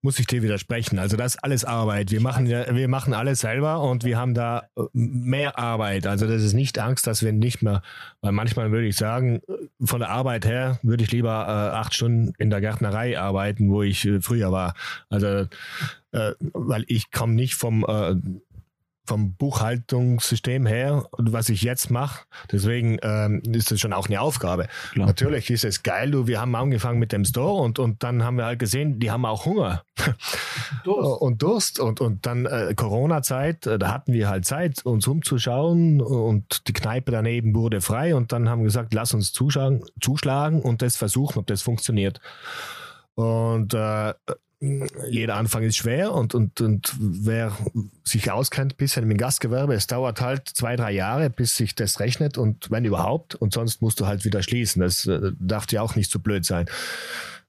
[0.06, 1.00] muss ich dir widersprechen.
[1.00, 2.12] Also, das ist alles Arbeit.
[2.12, 6.08] Wir machen wir machen alles selber und wir haben da äh, mehr Arbeit.
[6.08, 7.82] Also, das ist nicht Angst, dass wir nicht mehr,
[8.22, 11.94] weil manchmal würde ich sagen, äh, von der Arbeit her würde ich lieber äh, acht
[11.96, 14.76] Stunden in der Gärtnerei arbeiten, wo ich äh, früher war.
[15.10, 15.48] Also,
[16.16, 18.16] äh, weil ich komme nicht vom, äh,
[19.06, 22.26] vom Buchhaltungssystem her und was ich jetzt mache.
[22.52, 24.68] Deswegen ähm, ist das schon auch eine Aufgabe.
[24.92, 25.08] Klar.
[25.08, 28.38] Natürlich ist es geil, du, wir haben angefangen mit dem Store und, und dann haben
[28.38, 29.84] wir halt gesehen, die haben auch Hunger
[30.84, 31.22] Durst.
[31.22, 36.02] und Durst und, und dann äh, Corona-Zeit, äh, da hatten wir halt Zeit, uns umzuschauen
[36.02, 40.62] und die Kneipe daneben wurde frei und dann haben wir gesagt, lass uns zuschlagen, zuschlagen
[40.62, 42.20] und das versuchen, ob das funktioniert.
[43.16, 44.14] Und äh,
[45.10, 47.56] jeder Anfang ist schwer und, und, und wer
[48.04, 52.00] sich auskennt ein bisschen im Gastgewerbe, es dauert halt zwei, drei Jahre, bis sich das
[52.00, 54.82] rechnet und wenn überhaupt und sonst musst du halt wieder schließen.
[54.82, 56.66] Das äh, darf dir auch nicht so blöd sein.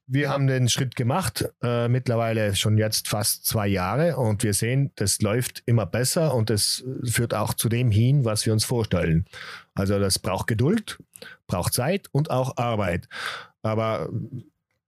[0.08, 4.92] Wir haben den Schritt gemacht, äh, mittlerweile schon jetzt fast zwei Jahre und wir sehen,
[4.94, 9.24] das läuft immer besser und es führt auch zu dem hin, was wir uns vorstellen.
[9.74, 11.02] Also das braucht Geduld,
[11.48, 13.08] braucht Zeit und auch Arbeit.
[13.62, 14.08] Aber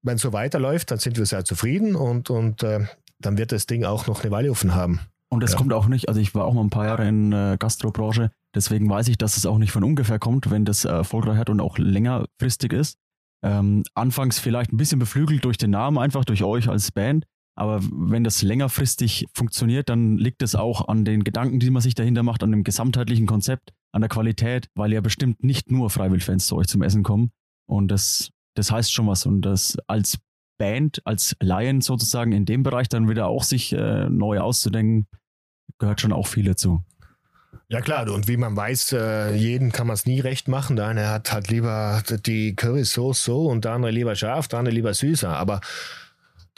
[0.09, 2.87] wenn es so weiterläuft, dann sind wir sehr zufrieden und, und äh,
[3.21, 5.01] dann wird das Ding auch noch eine Weile offen haben.
[5.31, 5.59] Und es Ja.
[5.59, 8.89] kommt auch nicht, also ich war auch mal ein paar Jahre in äh, Gastrobranche, deswegen
[8.91, 11.61] weiß ich, dass es auch nicht von ungefähr kommt, wenn das äh, erfolgreich hat und
[11.61, 12.97] auch längerfristig ist.
[13.45, 17.25] Ähm, anfangs vielleicht ein bisschen beflügelt durch den Namen, einfach durch euch als Band.
[17.57, 21.95] Aber wenn das längerfristig funktioniert, dann liegt es auch an den Gedanken, die man sich
[21.95, 26.47] dahinter macht, an dem gesamtheitlichen Konzept, an der Qualität, weil ja bestimmt nicht nur Freiwilligfans
[26.47, 27.31] zu euch zum Essen kommen.
[27.69, 29.25] Und das, das heißt schon was.
[29.25, 30.19] Und das als
[30.59, 35.07] Band, als Laien sozusagen in dem Bereich dann wieder auch sich äh, neu auszudenken,
[35.79, 36.83] gehört schon auch viel dazu.
[37.69, 40.77] Ja klar, und wie man weiß, äh, jedem kann man es nie recht machen.
[40.77, 44.75] Der eine hat halt lieber die Currysoße so und der andere lieber scharf, der andere
[44.75, 45.37] lieber süßer.
[45.37, 45.61] Aber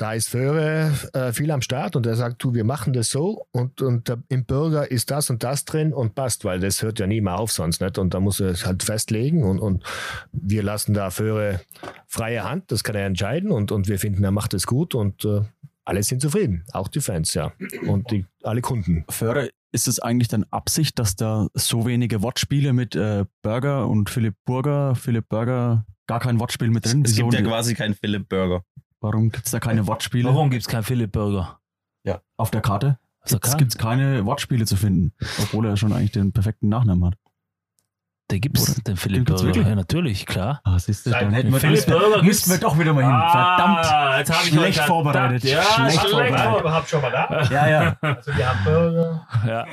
[0.00, 3.46] da ist Föhre äh, viel am Start und er sagt, du, wir machen das so
[3.52, 6.98] und, und da, im Burger ist das und das drin und passt, weil das hört
[6.98, 9.84] ja nie mehr auf sonst nicht und da muss er es halt festlegen und, und
[10.32, 11.60] wir lassen da Föhre
[12.06, 15.26] freie Hand, das kann er entscheiden und, und wir finden, er macht es gut und
[15.26, 15.42] äh,
[15.84, 17.52] alle sind zufrieden, auch die Fans, ja
[17.86, 19.04] und die, alle Kunden.
[19.10, 24.08] Förder, ist es eigentlich dann Absicht, dass da so wenige Wortspiele mit äh, Burger und
[24.08, 27.02] Philipp Burger, Philipp Burger, gar kein Wortspiel mit drin?
[27.04, 28.64] Es gibt ja quasi keinen Philipp Burger.
[29.00, 30.28] Warum gibt es da keine Wortspiele?
[30.28, 31.58] Warum gibt es keinen Philipp Burger?
[32.04, 32.98] Ja, auf der Karte
[33.30, 37.14] der gibt es keine Wortspiele zu finden, obwohl er schon eigentlich den perfekten Nachnamen hat.
[38.28, 38.80] Da gibt es Oder?
[38.82, 39.68] den Philipp gibt's Burger.
[39.68, 40.60] Ja, natürlich, klar.
[40.64, 43.12] Ah, siehst du, dann hätten wir, Philipp Burger müssten wir gibt's- doch wieder mal hin.
[43.12, 44.18] Ah, Verdammt.
[44.20, 45.44] jetzt hab ich schlecht vorbereitet.
[45.44, 46.60] Ja, schlecht schlecht vorbereitet.
[46.60, 47.42] überhaupt schon mal da?
[47.50, 47.96] Ja, ja.
[48.00, 49.26] Also wir haben Burger.
[49.46, 49.66] Ja.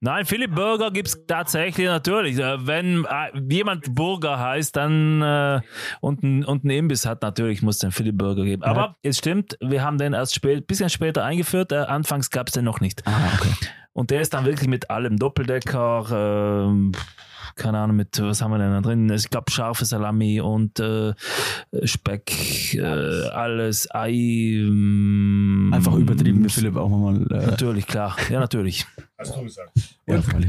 [0.00, 2.38] Nein, Philipp Burger gibt es tatsächlich natürlich.
[2.38, 5.60] Äh, Wenn äh, jemand Burger heißt, dann äh,
[6.00, 8.62] und, ein, und ein Imbiss hat, natürlich muss es den Philipp Burger geben.
[8.62, 11.72] Aber es stimmt, wir haben den erst spät, bisschen später eingeführt.
[11.72, 13.02] Äh, anfangs gab es den noch nicht.
[13.06, 13.54] Ah, okay.
[13.92, 16.92] Und der ist dann wirklich mit allem Doppeldecker, ähm,
[17.56, 19.10] keine Ahnung, mit was haben wir denn da drin?
[19.10, 21.14] Ich glaube, scharfe Salami und äh,
[21.84, 24.10] Speck, äh, alles, Ei.
[24.10, 27.22] ähm, Einfach übertrieben mit Philipp auch mal.
[27.30, 28.16] Äh, Natürlich, klar.
[28.30, 28.86] Ja, natürlich.
[29.18, 29.72] Hast du gesagt.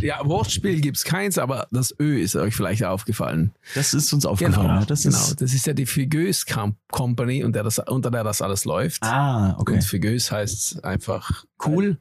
[0.02, 3.52] ja, Wortspiel gibt es keins, aber das Ö ist euch vielleicht aufgefallen.
[3.76, 4.68] Das ist uns aufgefallen.
[4.68, 4.86] Genau, ja.
[4.86, 5.18] das genau.
[5.18, 8.64] ist, das ist ja die Figös Com- Company, unter der, das, unter der das alles
[8.64, 9.04] läuft.
[9.04, 9.74] ah, okay.
[9.74, 11.98] Und Figös heißt einfach cool.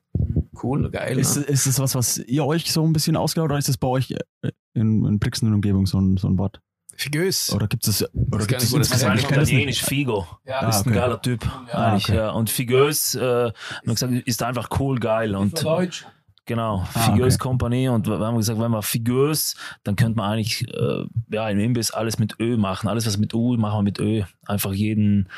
[0.63, 1.19] Cool, geil.
[1.19, 1.43] Ist, ne?
[1.45, 4.13] ist das was, was ihr euch so ein bisschen ausgedacht oder ist das bei euch
[4.43, 6.61] äh, in, in Brixen und Umgebung so ein, so ein Wort?
[6.97, 7.51] Figös.
[7.55, 9.11] Oder gibt es oder gar gibt es das Das herkommt.
[9.11, 9.53] eigentlich ich kenn das nicht.
[9.55, 10.27] italienisch, Figo.
[10.45, 10.99] Ja, Ah, ist ein okay.
[10.99, 11.45] geiler Typ.
[11.69, 12.17] Ja, eigentlich, okay.
[12.17, 12.31] ja.
[12.31, 13.53] Und Figös, äh, haben
[13.85, 15.35] wir gesagt, ist einfach cool, geil.
[15.35, 16.05] Und Deutsch.
[16.45, 17.43] genau, Ah, Figös okay.
[17.43, 17.89] Kompanie.
[17.89, 21.91] Und wir haben gesagt, wenn wir Figös, dann könnte man eigentlich äh, ja, im Imbiss
[21.91, 22.87] alles mit Ö machen.
[22.89, 24.23] Alles, was mit U, machen wir mit Ö.
[24.47, 25.31] Einfach jeden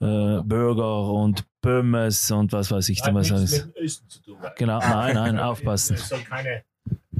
[0.00, 3.02] äh, Burger und Pommes und was weiß ich.
[3.02, 3.68] denn was alles.
[3.80, 4.36] Östen zu tun.
[4.56, 5.94] Genau, nein, nein, aufpassen.
[5.94, 6.64] Es soll keine,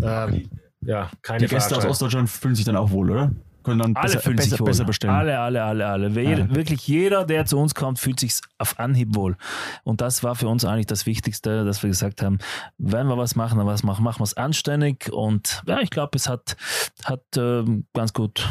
[0.02, 0.50] ähm,
[0.86, 1.84] ja, keine Die Gäste aus.
[1.84, 3.32] Ostdeutschland fühlen sich dann auch wohl, oder?
[3.62, 4.66] Können dann Alle besser, fühlen besser, sich wohl.
[4.66, 5.14] besser bestellen.
[5.14, 6.14] Alle, alle, alle, alle.
[6.14, 6.54] Wer, Ah, okay.
[6.54, 9.36] Wirklich jeder, der zu uns kommt, fühlt sich auf Anhieb wohl.
[9.84, 12.38] Und das war für uns eigentlich das Wichtigste, dass wir gesagt haben,
[12.76, 15.10] wenn wir was machen, dann was machen, machen wir es anständig.
[15.10, 16.56] Und ja, ich glaube, es hat,
[17.04, 18.46] hat ähm, ganz gut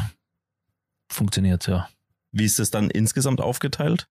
[1.12, 1.88] funktioniert, ja.
[2.32, 4.08] Wie ist das dann insgesamt aufgeteilt?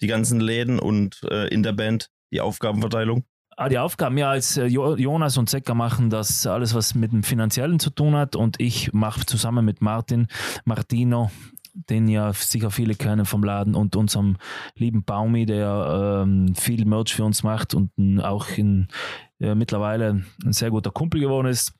[0.00, 3.24] Die ganzen Läden und äh, in der Band, die Aufgabenverteilung?
[3.56, 7.12] Ah, die Aufgaben, ja, als äh, Jo- Jonas und Zecker machen das alles, was mit
[7.12, 8.34] dem Finanziellen zu tun hat.
[8.34, 10.26] Und ich mache zusammen mit Martin,
[10.64, 11.30] Martino,
[11.72, 14.36] den ja sicher viele kennen vom Laden, und unserem
[14.74, 18.88] lieben Baumi, der ähm, viel Merch für uns macht und auch in,
[19.40, 21.74] äh, mittlerweile ein sehr guter Kumpel geworden ist.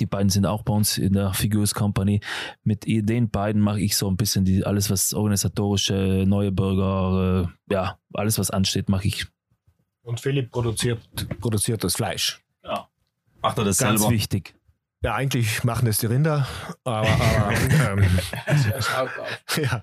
[0.00, 2.20] Die beiden sind auch bei uns in der Figures Company.
[2.62, 7.72] Mit den beiden mache ich so ein bisschen die, alles, was organisatorische, neue Burger, äh,
[7.72, 9.26] ja, alles, was ansteht, mache ich.
[10.08, 11.00] Und Philipp produziert,
[11.38, 12.40] produziert das Fleisch.
[13.42, 14.14] Macht er das Ganz selber?
[14.14, 14.54] wichtig.
[15.02, 16.48] Ja, eigentlich machen es die Rinder,
[16.82, 17.52] aber, aber
[18.02, 18.04] ähm,
[19.62, 19.82] ja,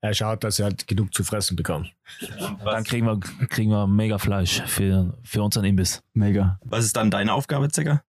[0.00, 1.92] er schaut, dass er halt genug zu fressen bekommt.
[2.64, 6.02] Dann kriegen wir, kriegen wir mega Fleisch für, für unseren Imbiss.
[6.14, 6.58] Mega.
[6.64, 8.02] Was ist dann deine Aufgabe, Zecker?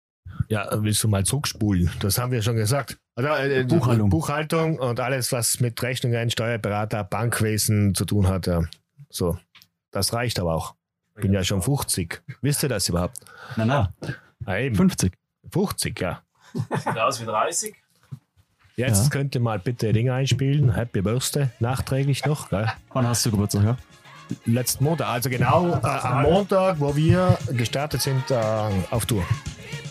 [0.47, 1.91] Ja, willst du mal zurückspulen?
[1.99, 2.97] Das haben wir schon gesagt.
[3.17, 4.09] Oder, äh, Buchhaltung.
[4.09, 8.47] Buchhaltung und alles, was mit Rechnungen, Steuerberater, Bankwesen zu tun hat.
[8.47, 8.63] Ja.
[9.09, 9.37] So,
[9.91, 10.75] das reicht aber auch.
[11.15, 12.21] Bin ja schon 50.
[12.41, 13.17] Wisst ihr das überhaupt?
[13.57, 13.93] Na, na.
[14.45, 14.75] Ah, eben.
[14.75, 15.13] 50.
[15.51, 16.21] 50, ja.
[16.53, 17.75] Sieht aus wie 30.
[18.77, 19.09] Jetzt Ja.
[19.09, 20.73] könnt ihr mal bitte Dinge einspielen.
[20.73, 22.49] Happy Birthday, nachträglich noch.
[22.49, 22.71] Gell?
[22.93, 23.77] Wann hast du Geburtstag, ja?
[24.45, 28.35] Letzten Montag, also genau äh, am Montag, wo wir gestartet sind äh,
[28.89, 29.23] auf Tour.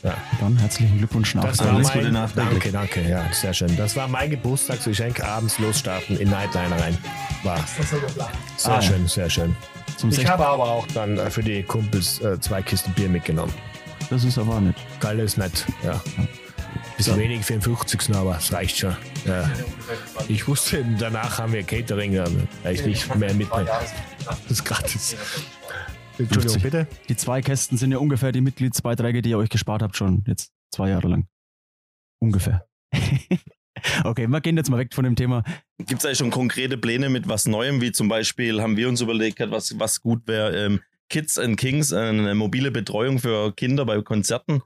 [0.02, 0.14] Ja.
[0.40, 1.44] Dann herzlichen Glückwunsch nach.
[1.44, 3.76] Das war mein, danke, danke, ja, sehr schön.
[3.76, 6.96] Das war mein Geburtstagsgeschenk, abends losstarten in Nightliner rein.
[7.42, 7.58] War
[8.56, 9.54] sehr Ah, schön, sehr schön.
[10.00, 10.32] Zum Ich 16.
[10.32, 13.52] habe aber auch dann äh, für die Kumpels äh, zwei Kisten Bier mitgenommen.
[14.08, 14.78] Das ist aber nicht.
[14.98, 16.00] Geil ist nett, ja.
[16.96, 18.14] Bisschen wenig für den 50.
[18.16, 18.96] aber es reicht schon.
[19.26, 19.50] Ja.
[20.26, 22.24] Ich wusste, danach haben wir Catering, äh,
[22.62, 23.68] weil ich nicht mehr mitbringen.
[24.26, 25.16] Das ist gratis.
[26.18, 26.62] Entschuldigung, 50.
[26.62, 26.86] bitte?
[27.08, 30.50] Die zwei Kästen sind ja ungefähr die Mitgliedsbeiträge, die ihr euch gespart habt, schon jetzt
[30.74, 31.26] zwei Jahre lang.
[32.20, 32.66] Ungefähr.
[34.04, 35.42] okay, wir gehen jetzt mal weg von dem Thema.
[35.78, 39.00] Gibt es eigentlich schon konkrete Pläne mit was Neuem, wie zum Beispiel haben wir uns
[39.00, 44.00] überlegt, was, was gut wäre, ähm, Kids and Kings, eine mobile Betreuung für Kinder bei
[44.00, 44.62] Konzerten.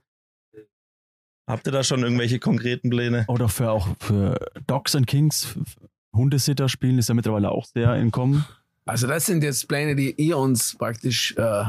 [1.47, 3.25] Habt ihr da schon irgendwelche konkreten Pläne?
[3.27, 4.35] Oder für auch für
[4.67, 5.55] Dogs and Kings,
[6.15, 8.45] Hundesitter spielen ist ja mittlerweile auch sehr in Kommen.
[8.85, 11.35] Also das sind jetzt Pläne, die ihr uns praktisch...
[11.37, 11.65] Äh,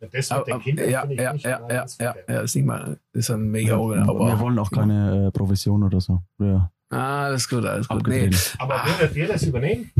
[0.00, 1.34] Das aber, aber, ja, ja, ja,
[1.68, 5.26] ja, ja, ja, ist nicht mal, ist ein mega Orgel, wir aber, wollen auch keine
[5.26, 6.22] äh, Provision oder so.
[6.38, 8.06] Ja, ah, alles gut, alles gut.
[8.06, 8.30] Nee.
[8.58, 9.90] Aber würdet ihr das übernehmen?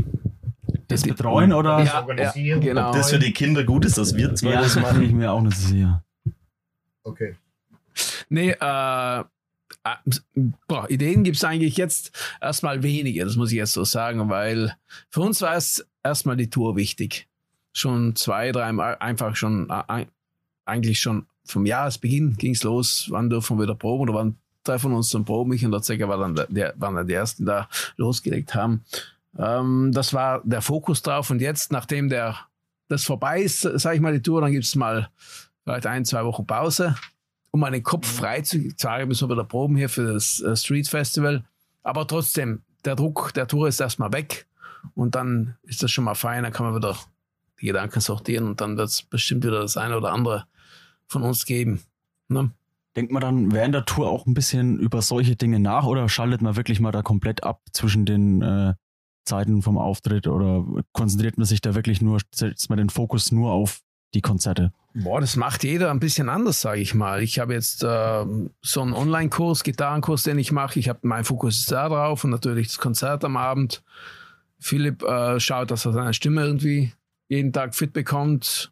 [0.87, 1.79] Das betreuen oder?
[1.79, 2.61] Ja, ja, organisieren?
[2.61, 2.89] genau.
[2.89, 5.03] Ob das für die Kinder gut ist, dass wir zwei Ja, das das machen?
[5.03, 6.03] ich mir auch nicht so sicher.
[7.03, 7.35] Okay.
[8.29, 9.95] Nee, äh, äh,
[10.67, 14.75] boah, Ideen gibt es eigentlich jetzt erstmal wenige, das muss ich jetzt so sagen, weil
[15.09, 17.28] für uns war es erstmal die Tour wichtig.
[17.73, 19.69] Schon zwei, drei Mal einfach schon,
[20.65, 24.93] eigentlich schon vom Jahresbeginn ging es los, wann dürfen wir wieder proben oder wann treffen
[24.93, 25.53] uns zum Proben.
[25.53, 28.83] Ich und der Zecker war dann der, waren dann die Ersten, die da losgelegt haben.
[29.37, 32.35] Ähm, das war der Fokus drauf und jetzt, nachdem der,
[32.87, 35.09] das vorbei ist, sage ich mal, die Tour, dann gibt es mal
[35.63, 36.95] vielleicht ein, zwei Wochen Pause
[37.51, 40.87] um meinen Kopf frei zu sagen, müssen wir wieder proben hier für das äh, Street
[40.87, 41.43] Festival.
[41.83, 44.47] Aber trotzdem, der Druck der Tour ist erstmal weg
[44.95, 46.95] und dann ist das schon mal fein, dann kann man wieder
[47.61, 50.45] die Gedanken sortieren und dann wird es bestimmt wieder das eine oder andere
[51.07, 51.81] von uns geben.
[52.27, 52.51] Ne?
[52.95, 56.41] Denkt man dann während der Tour auch ein bisschen über solche Dinge nach oder schaltet
[56.41, 58.73] man wirklich mal da komplett ab zwischen den äh,
[59.25, 63.51] Zeiten vom Auftritt oder konzentriert man sich da wirklich nur, setzt man den Fokus nur
[63.51, 63.81] auf
[64.13, 64.71] die Konzerte?
[64.95, 67.21] Boah, das macht jeder ein bisschen anders, sage ich mal.
[67.21, 70.79] Ich habe jetzt ähm, so einen Online-Kurs, Gitarrenkurs, den ich mache.
[70.79, 73.83] Ich habe mein Fokus ist da drauf und natürlich das Konzert am Abend.
[74.59, 76.91] Philipp äh, schaut, dass er seine Stimme irgendwie
[77.29, 78.71] jeden Tag fit bekommt.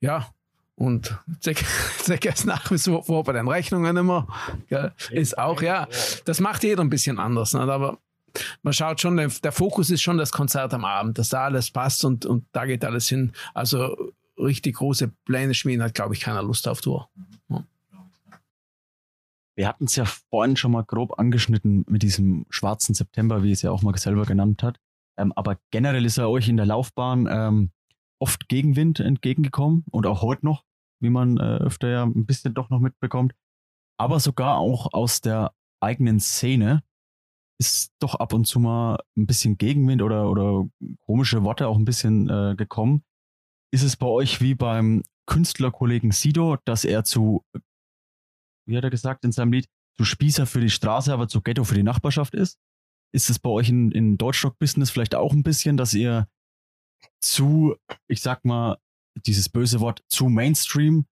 [0.00, 0.30] Ja,
[0.76, 1.64] und Zeck
[2.24, 4.28] ist nach wie vor bei den Rechnungen immer.
[4.68, 4.92] Gell?
[5.10, 5.88] Ist auch, ja.
[6.24, 7.52] Das macht jeder ein bisschen anders.
[7.52, 7.68] Nicht?
[7.68, 7.98] Aber
[8.62, 12.04] man schaut schon, der, Fokus ist schon das Konzert am Abend, dass da alles passt
[12.04, 13.32] und, und da geht alles hin.
[13.52, 17.10] Also richtig große Pläne schmieden hat, glaube ich, keiner Lust auf Tour.
[19.54, 23.60] Wir hatten es ja vorhin schon mal grob angeschnitten mit diesem schwarzen September, wie es
[23.60, 24.80] ja auch mal selber genannt hat.
[25.20, 27.70] Ähm, aber generell ist er euch in der Laufbahn ähm,
[28.20, 30.64] oft Gegenwind entgegengekommen und auch heute noch,
[31.00, 33.34] wie man äh, öfter ja ein bisschen doch noch mitbekommt.
[33.98, 36.82] Aber sogar auch aus der eigenen Szene
[37.58, 40.66] ist doch ab und zu mal ein bisschen Gegenwind oder, oder
[41.04, 43.04] komische Worte auch ein bisschen äh, gekommen.
[43.72, 47.44] Ist es bei euch wie beim Künstlerkollegen Sido, dass er zu
[48.70, 51.64] wie hat er gesagt in seinem Lied, zu Spießer für die Straße, aber zu Ghetto
[51.64, 52.58] für die Nachbarschaft ist?
[53.12, 56.28] Ist es bei euch in, in Deutschrock-Business vielleicht auch ein bisschen, dass ihr
[57.20, 58.78] zu, ich sag mal,
[59.26, 61.06] dieses böse Wort, zu Mainstream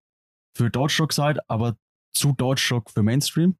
[0.55, 1.77] für Deutschrock seid, aber
[2.13, 3.57] zu Deutschrock für Mainstream?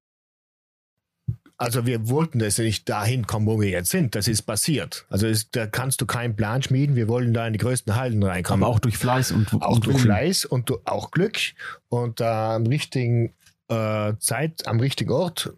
[1.61, 4.15] Also wir wollten das ja nicht dahin kommen, wo wir jetzt sind.
[4.15, 5.07] Das ist passiert.
[5.11, 6.95] Also ist, da kannst du keinen Plan schmieden.
[6.95, 8.63] Wir wollen da in die größten Hallen reinkommen.
[8.63, 10.05] Aber auch durch Fleiß und auch und durch Willen.
[10.05, 11.37] Fleiß und auch Glück
[11.89, 13.35] und äh, am richtigen
[13.67, 15.53] äh, Zeit, am richtigen Ort,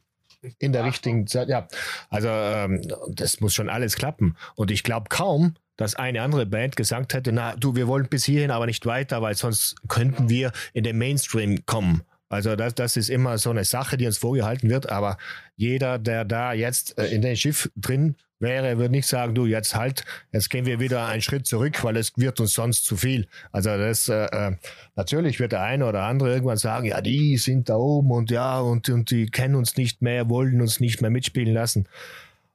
[0.58, 1.48] in der richtigen Zeit.
[1.48, 1.68] Ja,
[2.08, 4.36] also ähm, das muss schon alles klappen.
[4.54, 8.24] Und ich glaube kaum, dass eine andere Band gesagt hätte, na du, wir wollen bis
[8.24, 12.02] hierhin, aber nicht weiter, weil sonst könnten wir in den Mainstream kommen.
[12.30, 14.88] Also das, das ist immer so eine Sache, die uns vorgehalten wird.
[14.88, 15.18] Aber
[15.56, 19.74] jeder, der da jetzt äh, in dem Schiff drin wäre, würde nicht sagen, du jetzt
[19.74, 23.26] halt, jetzt gehen wir wieder einen Schritt zurück, weil es wird uns sonst zu viel.
[23.50, 24.56] Also das äh, äh,
[24.94, 28.60] natürlich wird der eine oder andere irgendwann sagen, ja, die sind da oben und ja
[28.60, 31.88] und und die kennen uns nicht mehr, wollen uns nicht mehr mitspielen lassen.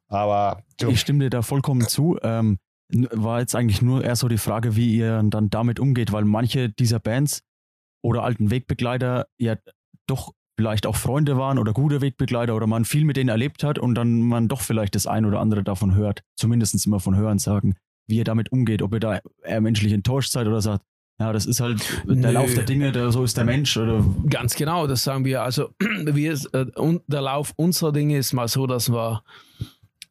[0.08, 0.88] Aber so.
[0.88, 2.18] ich stimme dir da vollkommen zu.
[2.24, 2.60] Ähm,
[2.90, 6.70] war jetzt eigentlich nur eher so die Frage, wie ihr dann damit umgeht, weil manche
[6.70, 7.44] dieser Bands
[8.06, 9.56] oder alten Wegbegleiter ja
[10.08, 13.78] doch vielleicht auch Freunde waren oder gute Wegbegleiter oder man viel mit denen erlebt hat
[13.80, 17.40] und dann man doch vielleicht das ein oder andere davon hört, zumindest immer von Hören
[17.40, 17.76] sagen,
[18.08, 20.86] wie ihr damit umgeht, ob ihr da eher menschlich enttäuscht seid oder sagt,
[21.20, 22.32] ja, das ist halt der Nö.
[22.32, 23.76] Lauf der Dinge, der, so ist der Mensch.
[23.78, 24.06] Oder?
[24.30, 25.44] Ganz genau, das sagen wir.
[25.44, 26.66] Also wir, äh,
[27.08, 29.24] der Lauf unserer Dinge ist mal so, dass wir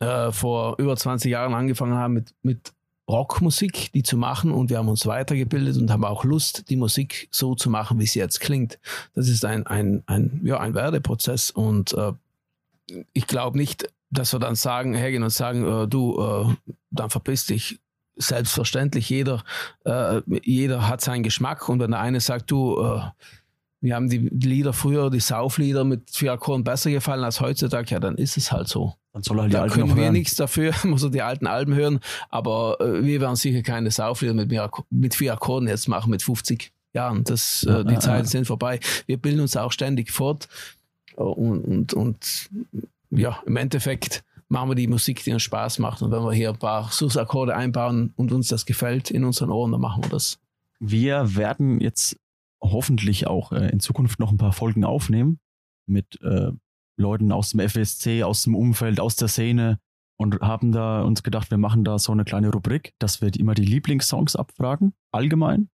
[0.00, 2.72] äh, vor über 20 Jahren angefangen haben mit, mit
[3.08, 7.28] Rockmusik, die zu machen und wir haben uns weitergebildet und haben auch Lust, die Musik
[7.30, 8.78] so zu machen, wie sie jetzt klingt.
[9.14, 12.12] Das ist ein, ein, ein, ja, ein Werdeprozess und äh,
[13.12, 17.46] ich glaube nicht, dass wir dann sagen, hergehen und sagen, äh, du, äh, dann verpiss
[17.46, 17.80] dich.
[18.16, 19.42] Selbstverständlich, jeder,
[19.84, 23.00] äh, jeder hat seinen Geschmack und wenn der eine sagt, du, äh,
[23.84, 28.00] mir haben die Lieder früher, die Sauflieder mit vier Akkorden besser gefallen als heutzutage, ja,
[28.00, 28.94] dann ist es halt so.
[29.12, 30.14] Dann soll er die da alten können wir hören.
[30.14, 32.00] nichts dafür, muss er die alten Alben hören.
[32.30, 34.50] Aber äh, wir werden sicher keine Sauflieder mit,
[34.88, 37.24] mit vier Akkorden jetzt machen, mit 50 Jahren.
[37.24, 38.30] Das, äh, die ja, Zeiten ja.
[38.30, 38.80] sind vorbei.
[39.04, 40.48] Wir bilden uns auch ständig fort.
[41.16, 42.48] Und, und, und
[43.10, 46.00] ja, im Endeffekt machen wir die Musik, die uns Spaß macht.
[46.00, 49.72] Und wenn wir hier ein paar Sus-Akkorde einbauen und uns das gefällt in unseren Ohren,
[49.72, 50.38] dann machen wir das.
[50.80, 52.16] Wir werden jetzt
[52.64, 55.38] hoffentlich auch äh, in Zukunft noch ein paar Folgen aufnehmen
[55.86, 56.50] mit äh,
[56.96, 59.78] Leuten aus dem FSC, aus dem Umfeld, aus der Szene
[60.16, 63.54] und haben da uns gedacht, wir machen da so eine kleine Rubrik, dass wir immer
[63.54, 65.70] die Lieblingssongs abfragen, allgemein,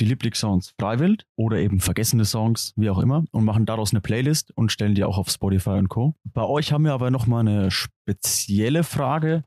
[0.00, 4.50] die Lieblingssongs freiwillig oder eben vergessene Songs, wie auch immer, und machen daraus eine Playlist
[4.56, 6.16] und stellen die auch auf Spotify und Co.
[6.24, 9.44] Bei euch haben wir aber nochmal eine spezielle Frage,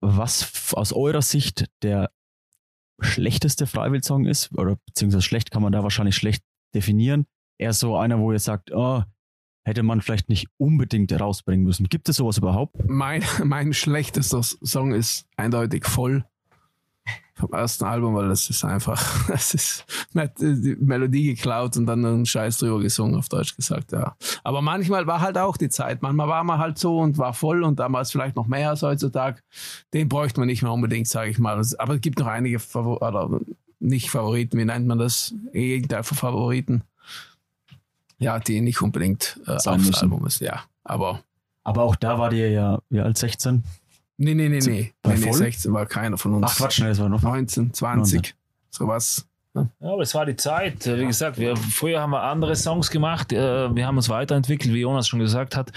[0.00, 2.10] was aus eurer Sicht der
[3.00, 6.42] schlechteste Freiwill-Song ist, oder beziehungsweise schlecht kann man da wahrscheinlich schlecht
[6.74, 7.26] definieren.
[7.58, 9.02] Eher so einer, wo ihr sagt, oh,
[9.66, 11.88] hätte man vielleicht nicht unbedingt rausbringen müssen.
[11.88, 12.76] Gibt es sowas überhaupt?
[12.86, 16.24] Mein, mein schlechtester Song ist eindeutig voll
[17.34, 19.84] vom ersten Album, weil das ist einfach, das ist
[20.38, 24.16] die Melodie geklaut und dann einen Scheiß drüber gesungen, auf Deutsch gesagt, ja.
[24.44, 26.02] Aber manchmal war halt auch die Zeit.
[26.02, 29.40] Manchmal war man halt so und war voll und damals vielleicht noch mehr als heutzutage.
[29.92, 31.60] Den bräuchte man nicht mehr unbedingt, sage ich mal.
[31.78, 33.40] Aber es gibt noch einige Favor oder
[33.80, 35.34] nicht Favoriten, wie nennt man das?
[35.52, 36.84] Gegenteil von Favoriten
[38.18, 39.66] ja, die nicht unbedingt äh, aufs.
[39.66, 40.62] Album ist, ja.
[40.82, 41.20] Aber.
[41.62, 43.64] Aber auch da war dir ja, wie alt, 16?
[44.16, 44.92] Nee, nee, nee, nee.
[45.04, 46.46] nee, nee 16 war keiner von uns.
[46.48, 47.22] Ach Quatsch, nee, das war noch.
[47.22, 48.34] 19, 20, 19.
[48.70, 49.26] sowas.
[49.54, 50.84] Ja, aber es war die Zeit.
[50.84, 53.32] Wie gesagt, wir, früher haben wir andere Songs gemacht.
[53.32, 55.70] Äh, wir haben uns weiterentwickelt, wie Jonas schon gesagt hat.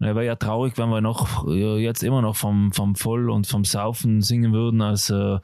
[0.00, 3.66] Er wäre ja traurig, wenn wir noch jetzt immer noch vom, vom Voll und vom
[3.66, 4.80] Saufen singen würden.
[4.80, 5.40] Also,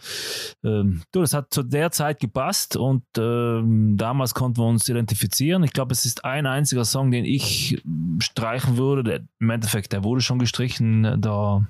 [0.64, 3.60] ähm, du, das hat zu der Zeit gepasst und äh,
[3.96, 5.62] damals konnten wir uns identifizieren.
[5.62, 7.82] Ich glaube, es ist ein einziger Song, den ich
[8.18, 9.04] streichen würde.
[9.04, 11.20] Der, Im Endeffekt, der wurde schon gestrichen.
[11.20, 11.66] Da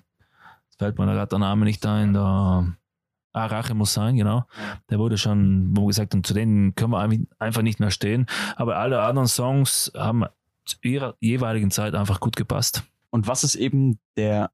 [0.79, 2.13] fällt mir gerade der Name nicht ein.
[2.13, 2.75] Da
[3.35, 4.45] Ah, Rache muss sein, genau.
[4.91, 8.27] Der wurde schon, wo wir gesagt haben, zu denen können wir einfach nicht mehr stehen.
[8.55, 10.25] Aber alle anderen Songs haben
[10.65, 12.85] zu ihrer jeweiligen Zeit einfach gut gepasst.
[13.11, 14.53] Und was ist eben der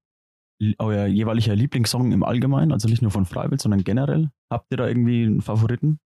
[0.78, 4.30] euer jeweiliger Lieblingssong im Allgemeinen, also nicht nur von Freiwild, sondern generell?
[4.48, 6.00] Habt ihr da irgendwie einen Favoriten?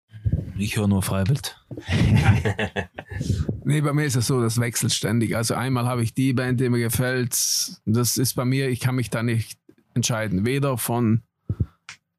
[0.57, 1.59] Ich höre nur Freiwild.
[3.63, 5.35] nee, bei mir ist es so, das wechselt ständig.
[5.35, 7.33] Also einmal habe ich die Band, die mir gefällt.
[7.85, 9.59] Das ist bei mir, ich kann mich da nicht
[9.93, 10.45] entscheiden.
[10.45, 11.21] Weder von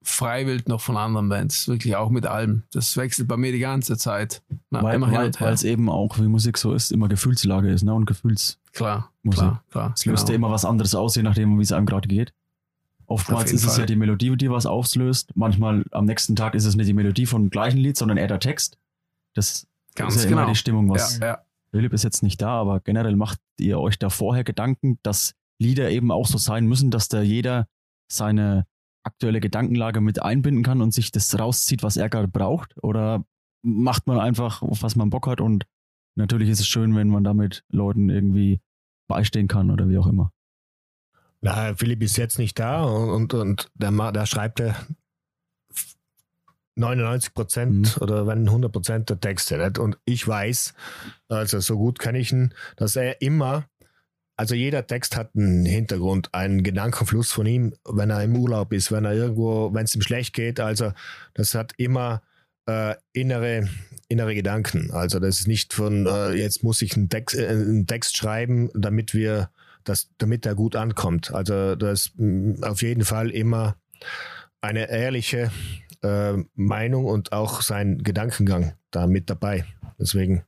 [0.02, 2.64] Freiwild noch von anderen Bands, wirklich auch mit allem.
[2.72, 4.42] Das wechselt bei mir die ganze Zeit.
[4.70, 7.94] Na, weil, es eben auch, wie Musik so ist, immer Gefühlslage ist ne?
[7.94, 8.58] und Gefühls.
[8.72, 9.92] Klar, klar, klar.
[9.94, 10.30] Es löst genau.
[10.30, 12.32] ja immer was anderes aus, je nachdem, wie es einem gerade geht.
[13.06, 13.72] Oftmals ist Fall.
[13.72, 15.32] es ja die Melodie, die was auslöst.
[15.34, 18.40] Manchmal am nächsten Tag ist es nicht die Melodie vom gleichen Lied, sondern eher der
[18.40, 18.78] Text.
[19.34, 20.42] Das Ganz ist ja genau.
[20.42, 21.18] immer die Stimmung, was.
[21.18, 21.38] Ja, ja.
[21.70, 25.90] Philipp ist jetzt nicht da, aber generell macht ihr euch da vorher Gedanken, dass Lieder
[25.90, 27.66] eben auch so sein müssen, dass da jeder
[28.10, 28.66] seine
[29.04, 32.74] aktuelle Gedankenlage mit einbinden kann und sich das rauszieht, was er gerade braucht?
[32.82, 33.24] Oder
[33.62, 35.64] macht man einfach, auf was man Bock hat und
[36.14, 38.60] natürlich ist es schön, wenn man damit Leuten irgendwie
[39.08, 40.32] beistehen kann oder wie auch immer.
[41.40, 44.76] Na, Philipp ist jetzt nicht da und, und, und da, da schreibt er
[46.76, 48.02] 99 Prozent mhm.
[48.02, 49.58] oder wenn 100 Prozent der Texte.
[49.58, 49.78] Nicht?
[49.78, 50.74] Und ich weiß,
[51.28, 53.66] also so gut kenne ich ihn, dass er immer
[54.42, 58.90] also jeder Text hat einen Hintergrund, einen Gedankenfluss von ihm, wenn er im Urlaub ist,
[58.90, 60.58] wenn er irgendwo, wenn es ihm schlecht geht.
[60.58, 60.92] Also
[61.34, 62.22] das hat immer
[62.66, 63.68] äh, innere,
[64.08, 64.90] innere Gedanken.
[64.90, 68.68] Also das ist nicht von, äh, jetzt muss ich einen Text, äh, einen Text schreiben,
[68.74, 69.48] damit wir,
[69.84, 71.32] das, damit er gut ankommt.
[71.32, 73.76] Also das ist mm, auf jeden Fall immer
[74.60, 75.52] eine ehrliche
[76.02, 79.66] äh, Meinung und auch sein Gedankengang da mit dabei.
[80.00, 80.42] Deswegen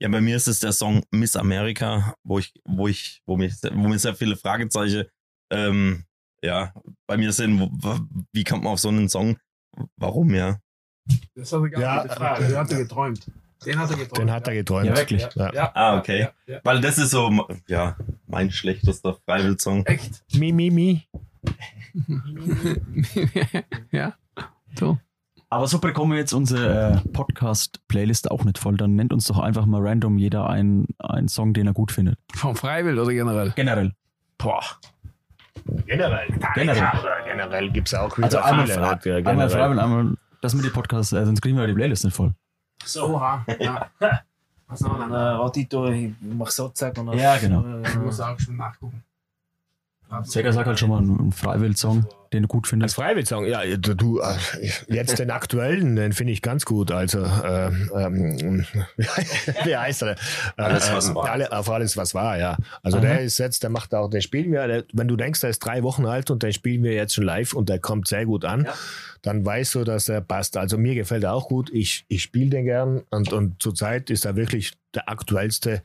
[0.00, 3.54] ja, bei mir ist es der Song Miss America, wo ich, wo ich, wo mich,
[3.62, 5.04] wo mir sehr viele Fragezeichen
[5.52, 6.04] ähm,
[6.42, 6.72] ja,
[7.06, 7.60] bei mir sind,
[8.32, 9.36] wie kommt man auf so einen Song?
[9.96, 10.58] Warum, ja?
[11.34, 12.40] Das hat er gar Ja, nicht gefragt.
[12.42, 13.26] Den hat er geträumt.
[13.66, 14.18] Den hat er geträumt.
[14.18, 14.86] Den hat er geträumt.
[14.86, 15.28] Ja, wirklich.
[15.34, 15.52] Ja.
[15.52, 15.72] Ja.
[15.74, 16.20] Ah, okay.
[16.20, 16.60] Ja, ja.
[16.64, 17.96] Weil das ist so, ja,
[18.26, 19.84] mein schlechtester Freiwill-Song.
[19.86, 20.22] Echt?
[20.34, 21.06] Mi, mi, mi.
[23.90, 24.16] ja.
[24.78, 24.98] So.
[25.52, 28.76] Aber so bekommen wir jetzt unsere äh, Podcast-Playlist auch nicht voll.
[28.76, 32.18] Dann nennt uns doch einfach mal random jeder einen, einen Song, den er gut findet.
[32.34, 33.52] Vom Freiwill oder generell?
[33.56, 33.92] Generell.
[34.38, 34.62] Boah.
[35.86, 36.28] Generell.
[36.54, 36.90] Generell.
[37.26, 38.86] Generell gibt es auch wieder Also einmal, viele.
[38.86, 39.50] halt, ja, einmal generell.
[39.50, 42.32] frei und einmal das mit die Podcasts, äh, sonst kriegen wir die Playlist nicht voll.
[42.84, 43.16] So.
[43.16, 43.44] Oha.
[43.58, 43.90] Ja.
[44.68, 45.12] Was Dann, dann?
[45.12, 47.64] äh, Rodito, ich mach so zack und Ja, genau.
[47.82, 49.02] Ich muss auch schon nachgucken.
[50.24, 52.96] Sega sagt halt schon mal einen, Freiwill-Song, den du gut findest.
[52.96, 54.34] Freiwill-Song, ja, du, äh,
[54.88, 56.90] jetzt den aktuellen, den finde ich ganz gut.
[56.90, 58.66] Also, ähm, ähm,
[59.64, 60.10] wie heißt er?
[60.10, 60.16] Äh,
[60.56, 61.30] Alles, was war.
[61.30, 62.56] Alle, auf alles, was war, ja.
[62.82, 63.06] Also, Aha.
[63.06, 65.60] der ist jetzt, der macht auch, den spielen wir, der, wenn du denkst, der ist
[65.60, 68.44] drei Wochen alt und den spielen wir jetzt schon live und der kommt sehr gut
[68.44, 68.66] an,
[69.22, 70.56] dann weißt du, dass er passt.
[70.56, 71.70] Also, mir gefällt er auch gut.
[71.72, 75.82] Ich, ich spiele den gern und, und zurzeit ist er wirklich der aktuellste,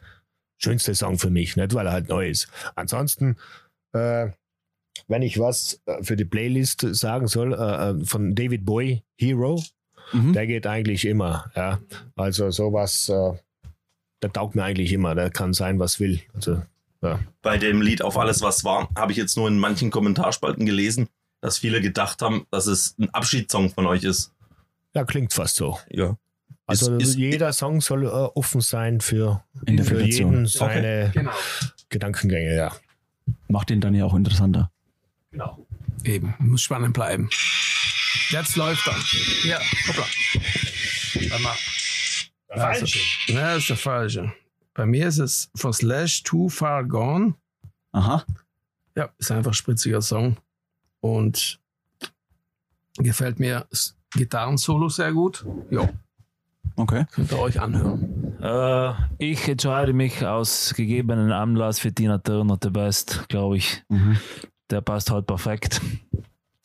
[0.57, 2.47] schönste Song für mich, nicht weil er halt neu ist.
[2.76, 3.36] Ansonsten,
[3.95, 4.31] äh,
[5.07, 9.61] wenn ich was äh, für die Playlist sagen soll, äh, äh, von David Bowie, Hero,
[10.13, 10.33] Mhm.
[10.33, 11.51] der geht eigentlich immer.
[11.55, 11.79] Ja.
[12.15, 13.31] Also sowas, äh,
[14.21, 15.15] der taugt mir eigentlich immer.
[15.15, 16.21] Der kann sein, was will.
[16.33, 16.61] Also,
[17.41, 21.07] Bei dem Lied Auf alles, was war, habe ich jetzt nur in manchen Kommentarspalten gelesen,
[21.41, 24.31] dass viele gedacht haben, dass es ein Abschiedssong von euch ist.
[24.95, 25.77] ja, klingt fast so.
[25.89, 26.17] Ja.
[26.67, 29.43] Also Ist- ist- jeder Song soll äh, offen sein für,
[29.83, 31.31] für jeden seine Genau.
[31.89, 32.71] Gedankengänge, ja.
[33.47, 34.71] Macht den dann ja auch interessanter.
[35.32, 35.65] Genau.
[36.03, 37.30] Eben, muss spannend bleiben.
[38.30, 38.95] Jetzt läuft er.
[39.43, 40.05] Ja, hoppla.
[41.30, 41.55] Warte mal.
[42.49, 42.86] Also,
[43.28, 44.34] ja, das ist der falsche.
[44.73, 47.36] Bei mir ist es For Slash Too Far Gone.
[47.91, 48.26] Aha.
[48.95, 50.38] Ja, ist einfach ein spritziger Song.
[51.01, 51.59] Und
[52.97, 55.45] gefällt mir das Gitarrensolo sehr gut.
[55.69, 55.89] Ja,
[56.76, 57.05] Okay.
[57.11, 58.38] könnt ihr euch anhören.
[58.41, 63.84] Äh, ich entscheide mich aus gegebenen Anlass für Tina Turner, The Best, glaube ich.
[63.89, 64.17] Mhm.
[64.69, 65.82] Der passt halt perfekt.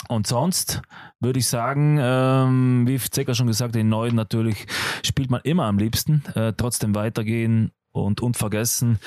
[0.09, 0.83] Und sonst
[1.21, 4.67] würde ich sagen, ähm, wie Zecker schon gesagt, den neuen natürlich
[5.05, 6.25] spielt man immer am liebsten.
[6.35, 8.99] Äh, trotzdem weitergehen und unvergessen.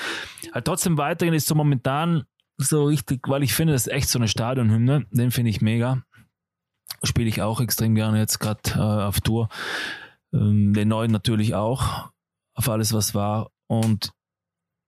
[0.52, 2.24] Halt trotzdem weitergehen ist so momentan
[2.56, 5.04] so richtig, weil ich finde, das ist echt so eine Stadionhymne.
[5.10, 6.02] Den finde ich mega.
[7.02, 9.48] Spiele ich auch extrem gerne jetzt gerade äh, auf Tour.
[10.34, 12.10] Ähm, den neuen natürlich auch.
[12.54, 13.50] Auf alles, was war.
[13.66, 14.10] Und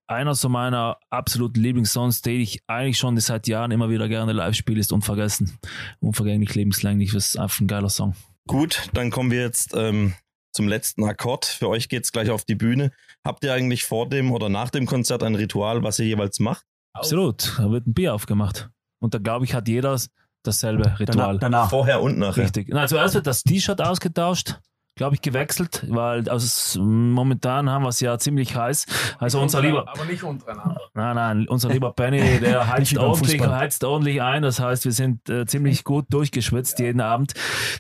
[0.09, 4.55] einer so meiner absoluten Lieblingssongs, den ich eigentlich schon seit Jahren immer wieder gerne live
[4.55, 5.59] spiele, ist Unvergessen.
[6.01, 7.13] Unvergänglich, lebenslänglich.
[7.13, 8.15] Das ist einfach ein geiler Song.
[8.47, 10.15] Gut, dann kommen wir jetzt ähm,
[10.53, 11.45] zum letzten Akkord.
[11.45, 12.93] Für euch geht's gleich auf die Bühne.
[13.25, 16.65] Habt ihr eigentlich vor dem oder nach dem Konzert ein Ritual, was ihr jeweils macht?
[16.93, 17.55] Absolut.
[17.59, 18.71] Da wird ein Bier aufgemacht.
[19.01, 19.99] Und da glaube ich, hat jeder
[20.45, 21.39] dasselbe Ritual.
[21.39, 21.41] Danach.
[21.41, 21.71] danach.
[21.71, 22.45] Vorher und nachher.
[22.45, 22.69] Richtig.
[22.71, 24.61] Na, zuerst wird das T-Shirt ausgetauscht,
[24.97, 28.87] glaube ich, gewechselt, weil aus, momentan haben wir es ja ziemlich heiß.
[29.19, 30.81] Also unser lieber, Aber nicht untereinander.
[30.95, 34.43] nein, nein, unser lieber Penny, der heizt ordentlich, heizt ordentlich ein.
[34.43, 37.35] Das heißt, wir sind äh, ziemlich gut durchgeschwitzt jeden Abend.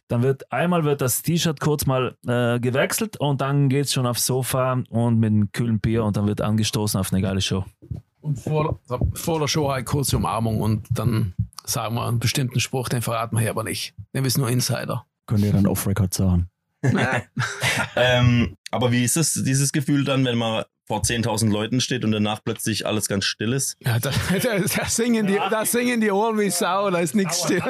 [0.08, 4.26] Dann wird einmal wird das T-Shirt kurz mal äh, gewechselt und dann geht's schon aufs
[4.26, 7.64] Sofa und mit einem kühlen Bier und dann wird angestoßen auf eine geile Show.
[8.20, 8.78] Und vor,
[9.14, 11.32] vor der Show halt kurze Umarmung und dann
[11.64, 13.94] sagen wir einen bestimmten Spruch, den verraten wir hier aber nicht.
[14.14, 15.06] Den wissen nur Insider.
[15.26, 16.50] Könnt ihr dann off-Record sagen.
[17.96, 22.12] Ähm, aber wie ist es, dieses Gefühl dann, wenn man vor 10.000 Leuten steht und
[22.12, 23.76] danach plötzlich alles ganz still ist?
[23.80, 27.42] Ja, da, da, da, singen die, da singen die Ohren wie Sau, da ist nichts
[27.42, 27.62] still.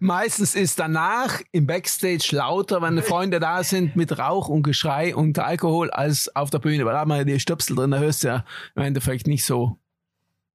[0.00, 5.38] Meistens ist danach im Backstage lauter, wenn Freunde da sind mit Rauch und Geschrei und
[5.38, 6.84] Alkohol, als auf der Bühne.
[6.84, 8.44] Weil da hat man ja die Stöpsel drin, da hörst du ja
[8.74, 9.78] im Endeffekt nicht so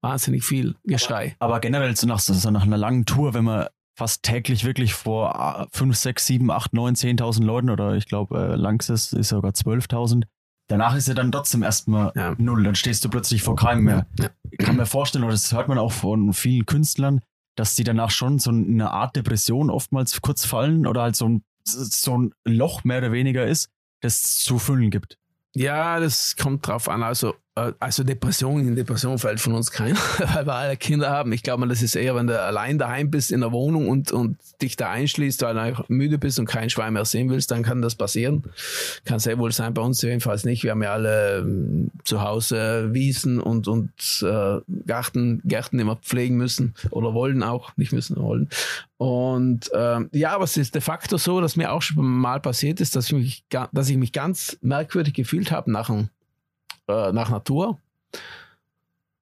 [0.01, 1.35] wahnsinnig viel Geschrei.
[1.39, 5.67] Aber generell so nach, so nach einer langen Tour, wenn man fast täglich wirklich vor
[5.71, 10.23] 5, 6, 7, 8, 9, 10.000 Leuten oder ich glaube, äh, Langsys ist sogar 12.000.
[10.67, 12.35] Danach ist ja dann trotzdem erstmal Ja.
[12.37, 12.63] null.
[12.63, 14.07] Dann stehst du plötzlich vor keinem mehr.
[14.19, 14.29] Ja.
[14.51, 17.21] Ich kann mir vorstellen, oder das hört man auch von vielen Künstlern,
[17.55, 21.43] dass die danach schon so eine Art Depression oftmals kurz fallen oder halt so ein,
[21.63, 23.69] so ein Loch mehr oder weniger ist,
[24.01, 25.17] das zu füllen gibt.
[25.55, 27.01] Ja, das kommt drauf an.
[27.03, 29.95] Also, also Depression, in Depression fällt von uns keiner,
[30.33, 31.31] weil wir alle Kinder haben.
[31.31, 34.37] Ich glaube, das ist eher, wenn du allein daheim bist in der Wohnung und, und
[34.61, 37.81] dich da einschließt, weil du müde bist und kein Schwein mehr sehen willst, dann kann
[37.81, 38.43] das passieren.
[39.05, 40.63] Kann sehr wohl sein, bei uns jedenfalls nicht.
[40.63, 43.91] Wir haben ja alle ähm, zu Hause Wiesen und, und
[44.21, 48.49] äh, Garten, Gärten immer pflegen müssen oder wollen auch, nicht müssen, wollen.
[48.97, 52.79] Und ähm, ja, aber es ist de facto so, dass mir auch schon mal passiert
[52.81, 56.09] ist, dass ich mich, dass ich mich ganz merkwürdig gefühlt habe nach, einem,
[56.87, 57.79] äh, nach Tour.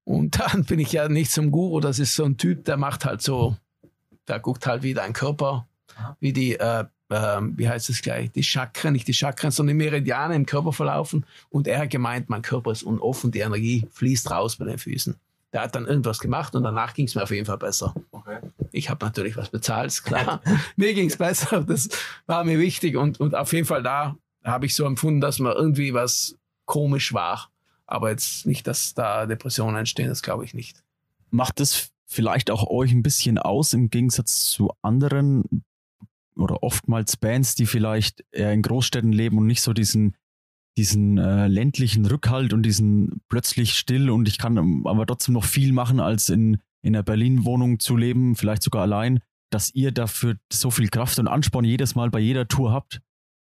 [0.03, 3.05] Und dann bin ich ja nicht zum Guru, das ist so ein Typ, der macht
[3.05, 3.55] halt so,
[4.28, 5.68] der guckt halt wie dein Körper,
[6.20, 9.84] wie die, äh, äh, wie heißt es gleich, die Chakren, nicht die Chakren, sondern die
[9.86, 11.26] Meridiane im Körper verlaufen.
[11.49, 15.16] Und er hat gemeint, mein Körper ist unoffen, die Energie fließt raus bei den Füßen.
[15.53, 17.93] Der hat dann irgendwas gemacht und danach ging es mir auf jeden Fall besser.
[18.11, 18.39] Okay.
[18.72, 20.41] Ich habe natürlich was bezahlt, ist klar.
[20.76, 21.89] mir ging es besser, das
[22.26, 25.53] war mir wichtig und, und auf jeden Fall da habe ich so empfunden, dass mir
[25.53, 26.36] irgendwie was
[26.66, 27.53] komisch war.
[27.86, 30.84] Aber jetzt nicht, dass da Depressionen entstehen, das glaube ich nicht.
[31.30, 35.64] Macht es vielleicht auch euch ein bisschen aus im Gegensatz zu anderen
[36.36, 40.16] oder oftmals Bands, die vielleicht eher in Großstädten leben und nicht so diesen
[40.78, 45.72] diesen äh, ländlichen Rückhalt und diesen plötzlich still und ich kann aber trotzdem noch viel
[45.72, 49.20] machen, als in, in einer Berlin-Wohnung zu leben, vielleicht sogar allein,
[49.52, 53.02] dass ihr dafür so viel Kraft und Ansporn jedes Mal bei jeder Tour habt,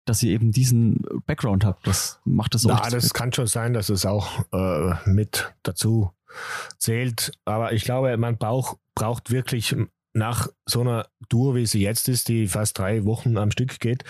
[0.05, 1.85] dass ihr eben diesen Background habt.
[1.87, 2.83] Das macht das auch.
[2.83, 6.11] Ja, das kann schon sein, dass es auch äh, mit dazu
[6.77, 7.31] zählt.
[7.45, 9.75] Aber ich glaube, man braucht, braucht wirklich
[10.15, 14.05] nach so einer Tour, wie sie jetzt ist, die fast drei Wochen am Stück geht,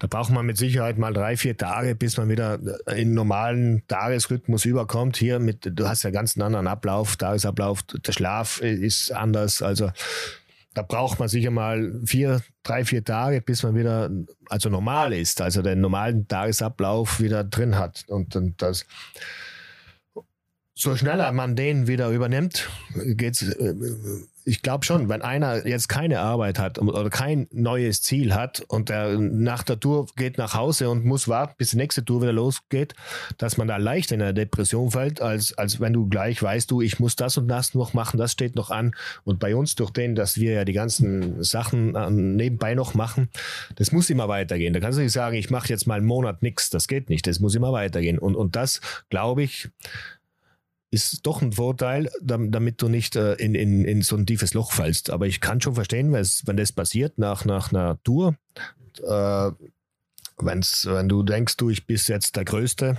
[0.00, 2.58] da braucht man mit Sicherheit mal drei, vier Tage, bis man wieder
[2.92, 5.16] in normalen Tagesrhythmus überkommt.
[5.16, 9.62] Hier mit, du hast ja ganz einen anderen Ablauf, Tagesablauf, der Schlaf ist anders.
[9.62, 9.90] Also
[10.74, 14.10] da braucht man sicher mal vier, drei, vier Tage, bis man wieder
[14.48, 18.04] also normal ist, also den normalen Tagesablauf wieder drin hat.
[18.08, 18.84] Und, und das
[20.74, 23.74] so schneller man den wieder übernimmt, geht's äh,
[24.44, 28.90] ich glaube schon, wenn einer jetzt keine Arbeit hat oder kein neues Ziel hat und
[28.90, 32.32] der nach der Tour geht nach Hause und muss warten, bis die nächste Tour wieder
[32.32, 32.94] losgeht,
[33.38, 36.82] dass man da leicht in eine Depression fällt, als, als wenn du gleich weißt, du,
[36.82, 38.94] ich muss das und das noch machen, das steht noch an.
[39.24, 43.30] Und bei uns, durch den, dass wir ja die ganzen Sachen äh, nebenbei noch machen,
[43.76, 44.74] das muss immer weitergehen.
[44.74, 46.68] Da kannst du nicht sagen, ich mache jetzt mal einen Monat nichts.
[46.68, 47.26] Das geht nicht.
[47.26, 48.18] Das muss immer weitergehen.
[48.18, 49.70] Und, und das, glaube ich,
[50.94, 54.70] ist doch ein Vorteil, damit du nicht äh, in, in, in so ein tiefes Loch
[54.72, 55.10] fällst.
[55.10, 58.36] Aber ich kann schon verstehen, wenn das passiert nach, nach einer Tour,
[59.02, 59.50] äh,
[60.38, 62.96] wenn's, wenn du denkst, du, ich bin jetzt der Größte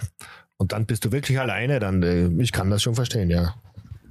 [0.57, 3.55] und dann bist du wirklich alleine, dann äh, ich kann das schon verstehen, ja.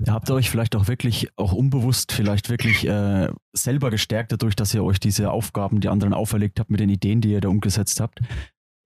[0.05, 4.75] Ihr habt euch vielleicht auch wirklich, auch unbewusst, vielleicht wirklich äh, selber gestärkt dadurch, dass
[4.75, 8.01] ihr euch diese Aufgaben, die anderen auferlegt habt, mit den Ideen, die ihr da umgesetzt
[8.01, 8.21] habt.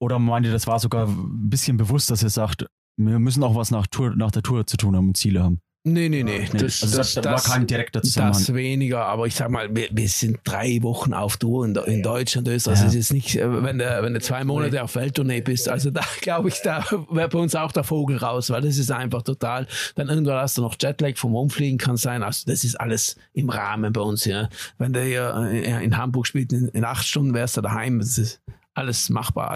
[0.00, 2.66] Oder meint ihr, das war sogar ein bisschen bewusst, dass ihr sagt,
[2.98, 5.60] wir müssen auch was nach, Tour, nach der Tour zu tun haben und Ziele haben.
[5.84, 6.46] Nee, nee, nee.
[6.52, 8.44] Das, also das, das, war kein direkter Zusammenhang.
[8.44, 12.02] Das weniger, aber ich sag mal, wir, wir sind drei Wochen auf Tour in, in
[12.02, 12.80] Deutschland, Österreich.
[12.80, 12.84] Ja.
[12.86, 15.68] Das ist nicht, wenn du, wenn du zwei Monate auf Welttournee bist.
[15.68, 18.90] Also da glaube ich, da wäre bei uns auch der Vogel raus, weil das ist
[18.90, 19.66] einfach total.
[19.94, 22.22] Dann irgendwann hast du noch Jetlag vom Umfliegen kann sein.
[22.22, 24.24] Also das ist alles im Rahmen bei uns.
[24.24, 24.48] Ja.
[24.78, 28.00] Wenn du hier äh, in Hamburg spielst, in, in acht Stunden wärst du daheim.
[28.00, 28.42] Das ist
[28.74, 29.54] alles machbar.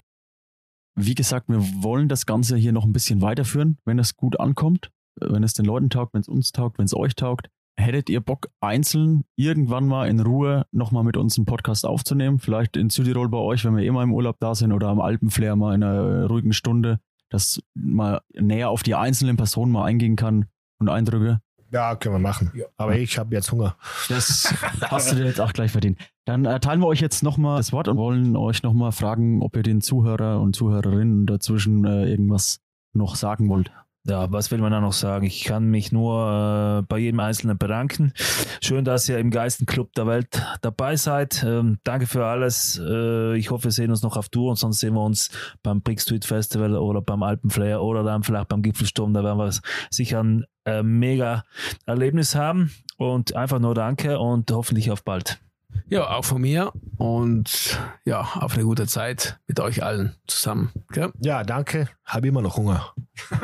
[0.95, 4.91] Wie gesagt, wir wollen das Ganze hier noch ein bisschen weiterführen, wenn es gut ankommt,
[5.19, 7.49] wenn es den Leuten taugt, wenn es uns taugt, wenn es euch taugt.
[7.79, 12.39] Hättet ihr Bock, einzeln irgendwann mal in Ruhe nochmal mit uns einen Podcast aufzunehmen?
[12.39, 15.01] Vielleicht in Südtirol bei euch, wenn wir eh mal im Urlaub da sind oder am
[15.01, 20.17] Alpenflair mal in einer ruhigen Stunde, dass mal näher auf die einzelnen Personen mal eingehen
[20.17, 20.45] kann
[20.79, 21.41] und Eindrücke?
[21.73, 22.53] Ja, können wir machen.
[22.55, 22.67] Ja.
[22.77, 23.77] Aber ich habe jetzt Hunger.
[24.11, 25.99] Das hast du dir jetzt auch gleich verdient.
[26.25, 29.57] Dann äh, teilen wir euch jetzt nochmal das Wort und wollen euch nochmal fragen, ob
[29.57, 32.61] ihr den Zuhörer und Zuhörerinnen dazwischen äh, irgendwas
[32.93, 33.73] noch sagen wollt.
[34.05, 35.27] Ja, was will man da noch sagen?
[35.27, 38.13] Ich kann mich nur äh, bei jedem Einzelnen bedanken.
[38.61, 41.45] Schön, dass ihr im Geistenclub der Welt dabei seid.
[41.45, 42.81] Ähm, danke für alles.
[42.85, 45.31] Äh, ich hoffe, wir sehen uns noch auf Tour und sonst sehen wir uns
[45.63, 49.15] beim Brick Street Festival oder beim Alpenflair oder dann vielleicht beim Gipfelsturm.
[49.15, 49.53] Da werden wir
[49.91, 51.45] sicher ein äh, mega
[51.87, 52.73] Erlebnis haben.
[52.97, 55.41] Und einfach nur danke und hoffentlich auf bald.
[55.89, 60.71] Ja, auch von mir und ja, auf eine gute Zeit mit euch allen zusammen.
[60.91, 61.13] Gell?
[61.21, 61.89] Ja, danke.
[62.05, 62.95] Habe immer noch Hunger.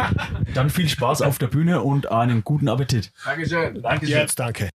[0.55, 3.13] Dann viel Spaß auf der Bühne und einen guten Appetit.
[3.25, 3.83] Dankeschön.
[3.83, 4.17] Dankeschön.
[4.17, 4.71] Jetzt danke.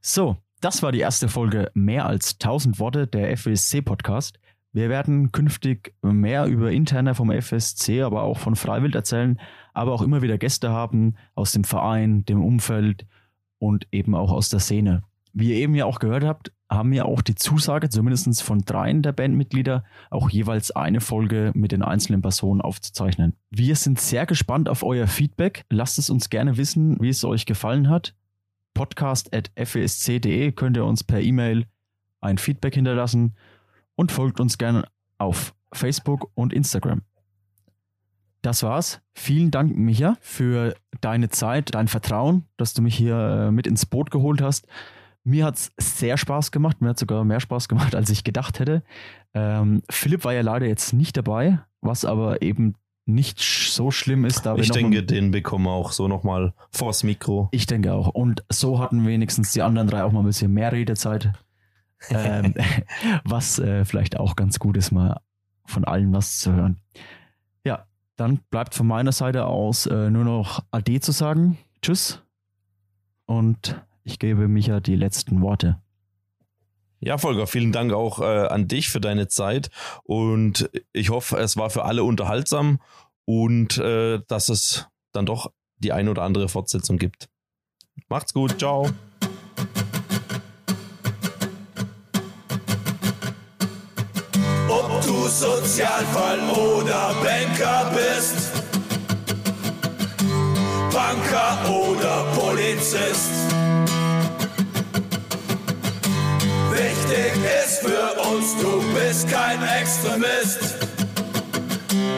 [0.00, 4.38] So, das war die erste Folge Mehr als 1000 Worte der FSC Podcast.
[4.72, 9.38] Wir werden künftig mehr über interne vom FSC, aber auch von Freiwild erzählen,
[9.74, 13.06] aber auch immer wieder Gäste haben aus dem Verein, dem Umfeld
[13.58, 15.02] und eben auch aus der Szene.
[15.34, 19.02] Wie ihr eben ja auch gehört habt, haben wir auch die Zusage, zumindest von dreien
[19.02, 23.34] der Bandmitglieder, auch jeweils eine Folge mit den einzelnen Personen aufzuzeichnen.
[23.50, 25.64] Wir sind sehr gespannt auf euer Feedback.
[25.70, 28.14] Lasst es uns gerne wissen, wie es euch gefallen hat.
[28.74, 31.66] Podcast.fesc.de könnt ihr uns per E-Mail
[32.20, 33.34] ein Feedback hinterlassen
[33.94, 34.84] und folgt uns gerne
[35.18, 37.02] auf Facebook und Instagram.
[38.42, 39.00] Das war's.
[39.14, 43.86] Vielen Dank, Micha, für deine Zeit, dein Vertrauen, dass du mich hier äh, mit ins
[43.86, 44.66] Boot geholt hast.
[45.24, 46.80] Mir hat es sehr Spaß gemacht.
[46.80, 48.82] Mir hat sogar mehr Spaß gemacht, als ich gedacht hätte.
[49.34, 52.74] Ähm, Philipp war ja leider jetzt nicht dabei, was aber eben
[53.06, 54.46] nicht so schlimm ist.
[54.46, 57.48] Da ich denke, den bekommen wir auch so nochmal vors Mikro.
[57.52, 58.08] Ich denke auch.
[58.08, 61.32] Und so hatten wenigstens die anderen drei auch mal ein bisschen mehr Redezeit.
[62.10, 62.54] ähm,
[63.24, 65.20] was äh, vielleicht auch ganz gut ist, mal
[65.64, 66.80] von allen was zu hören.
[67.64, 71.58] Ja, dann bleibt von meiner Seite aus äh, nur noch Ade zu sagen.
[71.80, 72.22] Tschüss.
[73.26, 75.80] Und ich gebe Micha die letzten Worte.
[77.04, 79.70] Ja, Volker, vielen Dank auch äh, an dich für deine Zeit
[80.04, 82.78] und ich hoffe, es war für alle unterhaltsam
[83.24, 87.28] und äh, dass es dann doch die ein oder andere Fortsetzung gibt.
[88.08, 88.88] Macht's gut, ciao.
[94.68, 98.52] Ob du Sozialfall oder Banker bist,
[100.92, 103.52] Banker oder Polizist.
[107.44, 110.76] Ist für uns, du bist kein Extremist,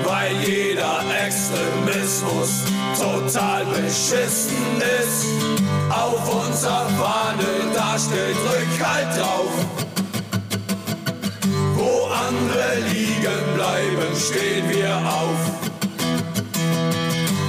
[0.04, 2.64] weil jeder Extremismus
[2.98, 5.26] total beschissen ist.
[5.90, 9.52] Auf unserer Fahne, da steht Rückhalt drauf.
[11.74, 15.42] Wo andere liegen bleiben, stehen wir auf.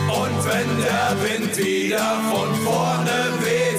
[0.08, 3.75] Und wenn der Wind wieder von vorne weht,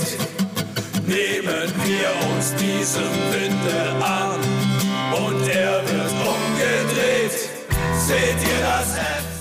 [1.06, 4.40] nehmen wir uns diesem Winde an
[5.24, 7.32] und er wird umgedreht.
[8.06, 9.35] Seht ihr das F?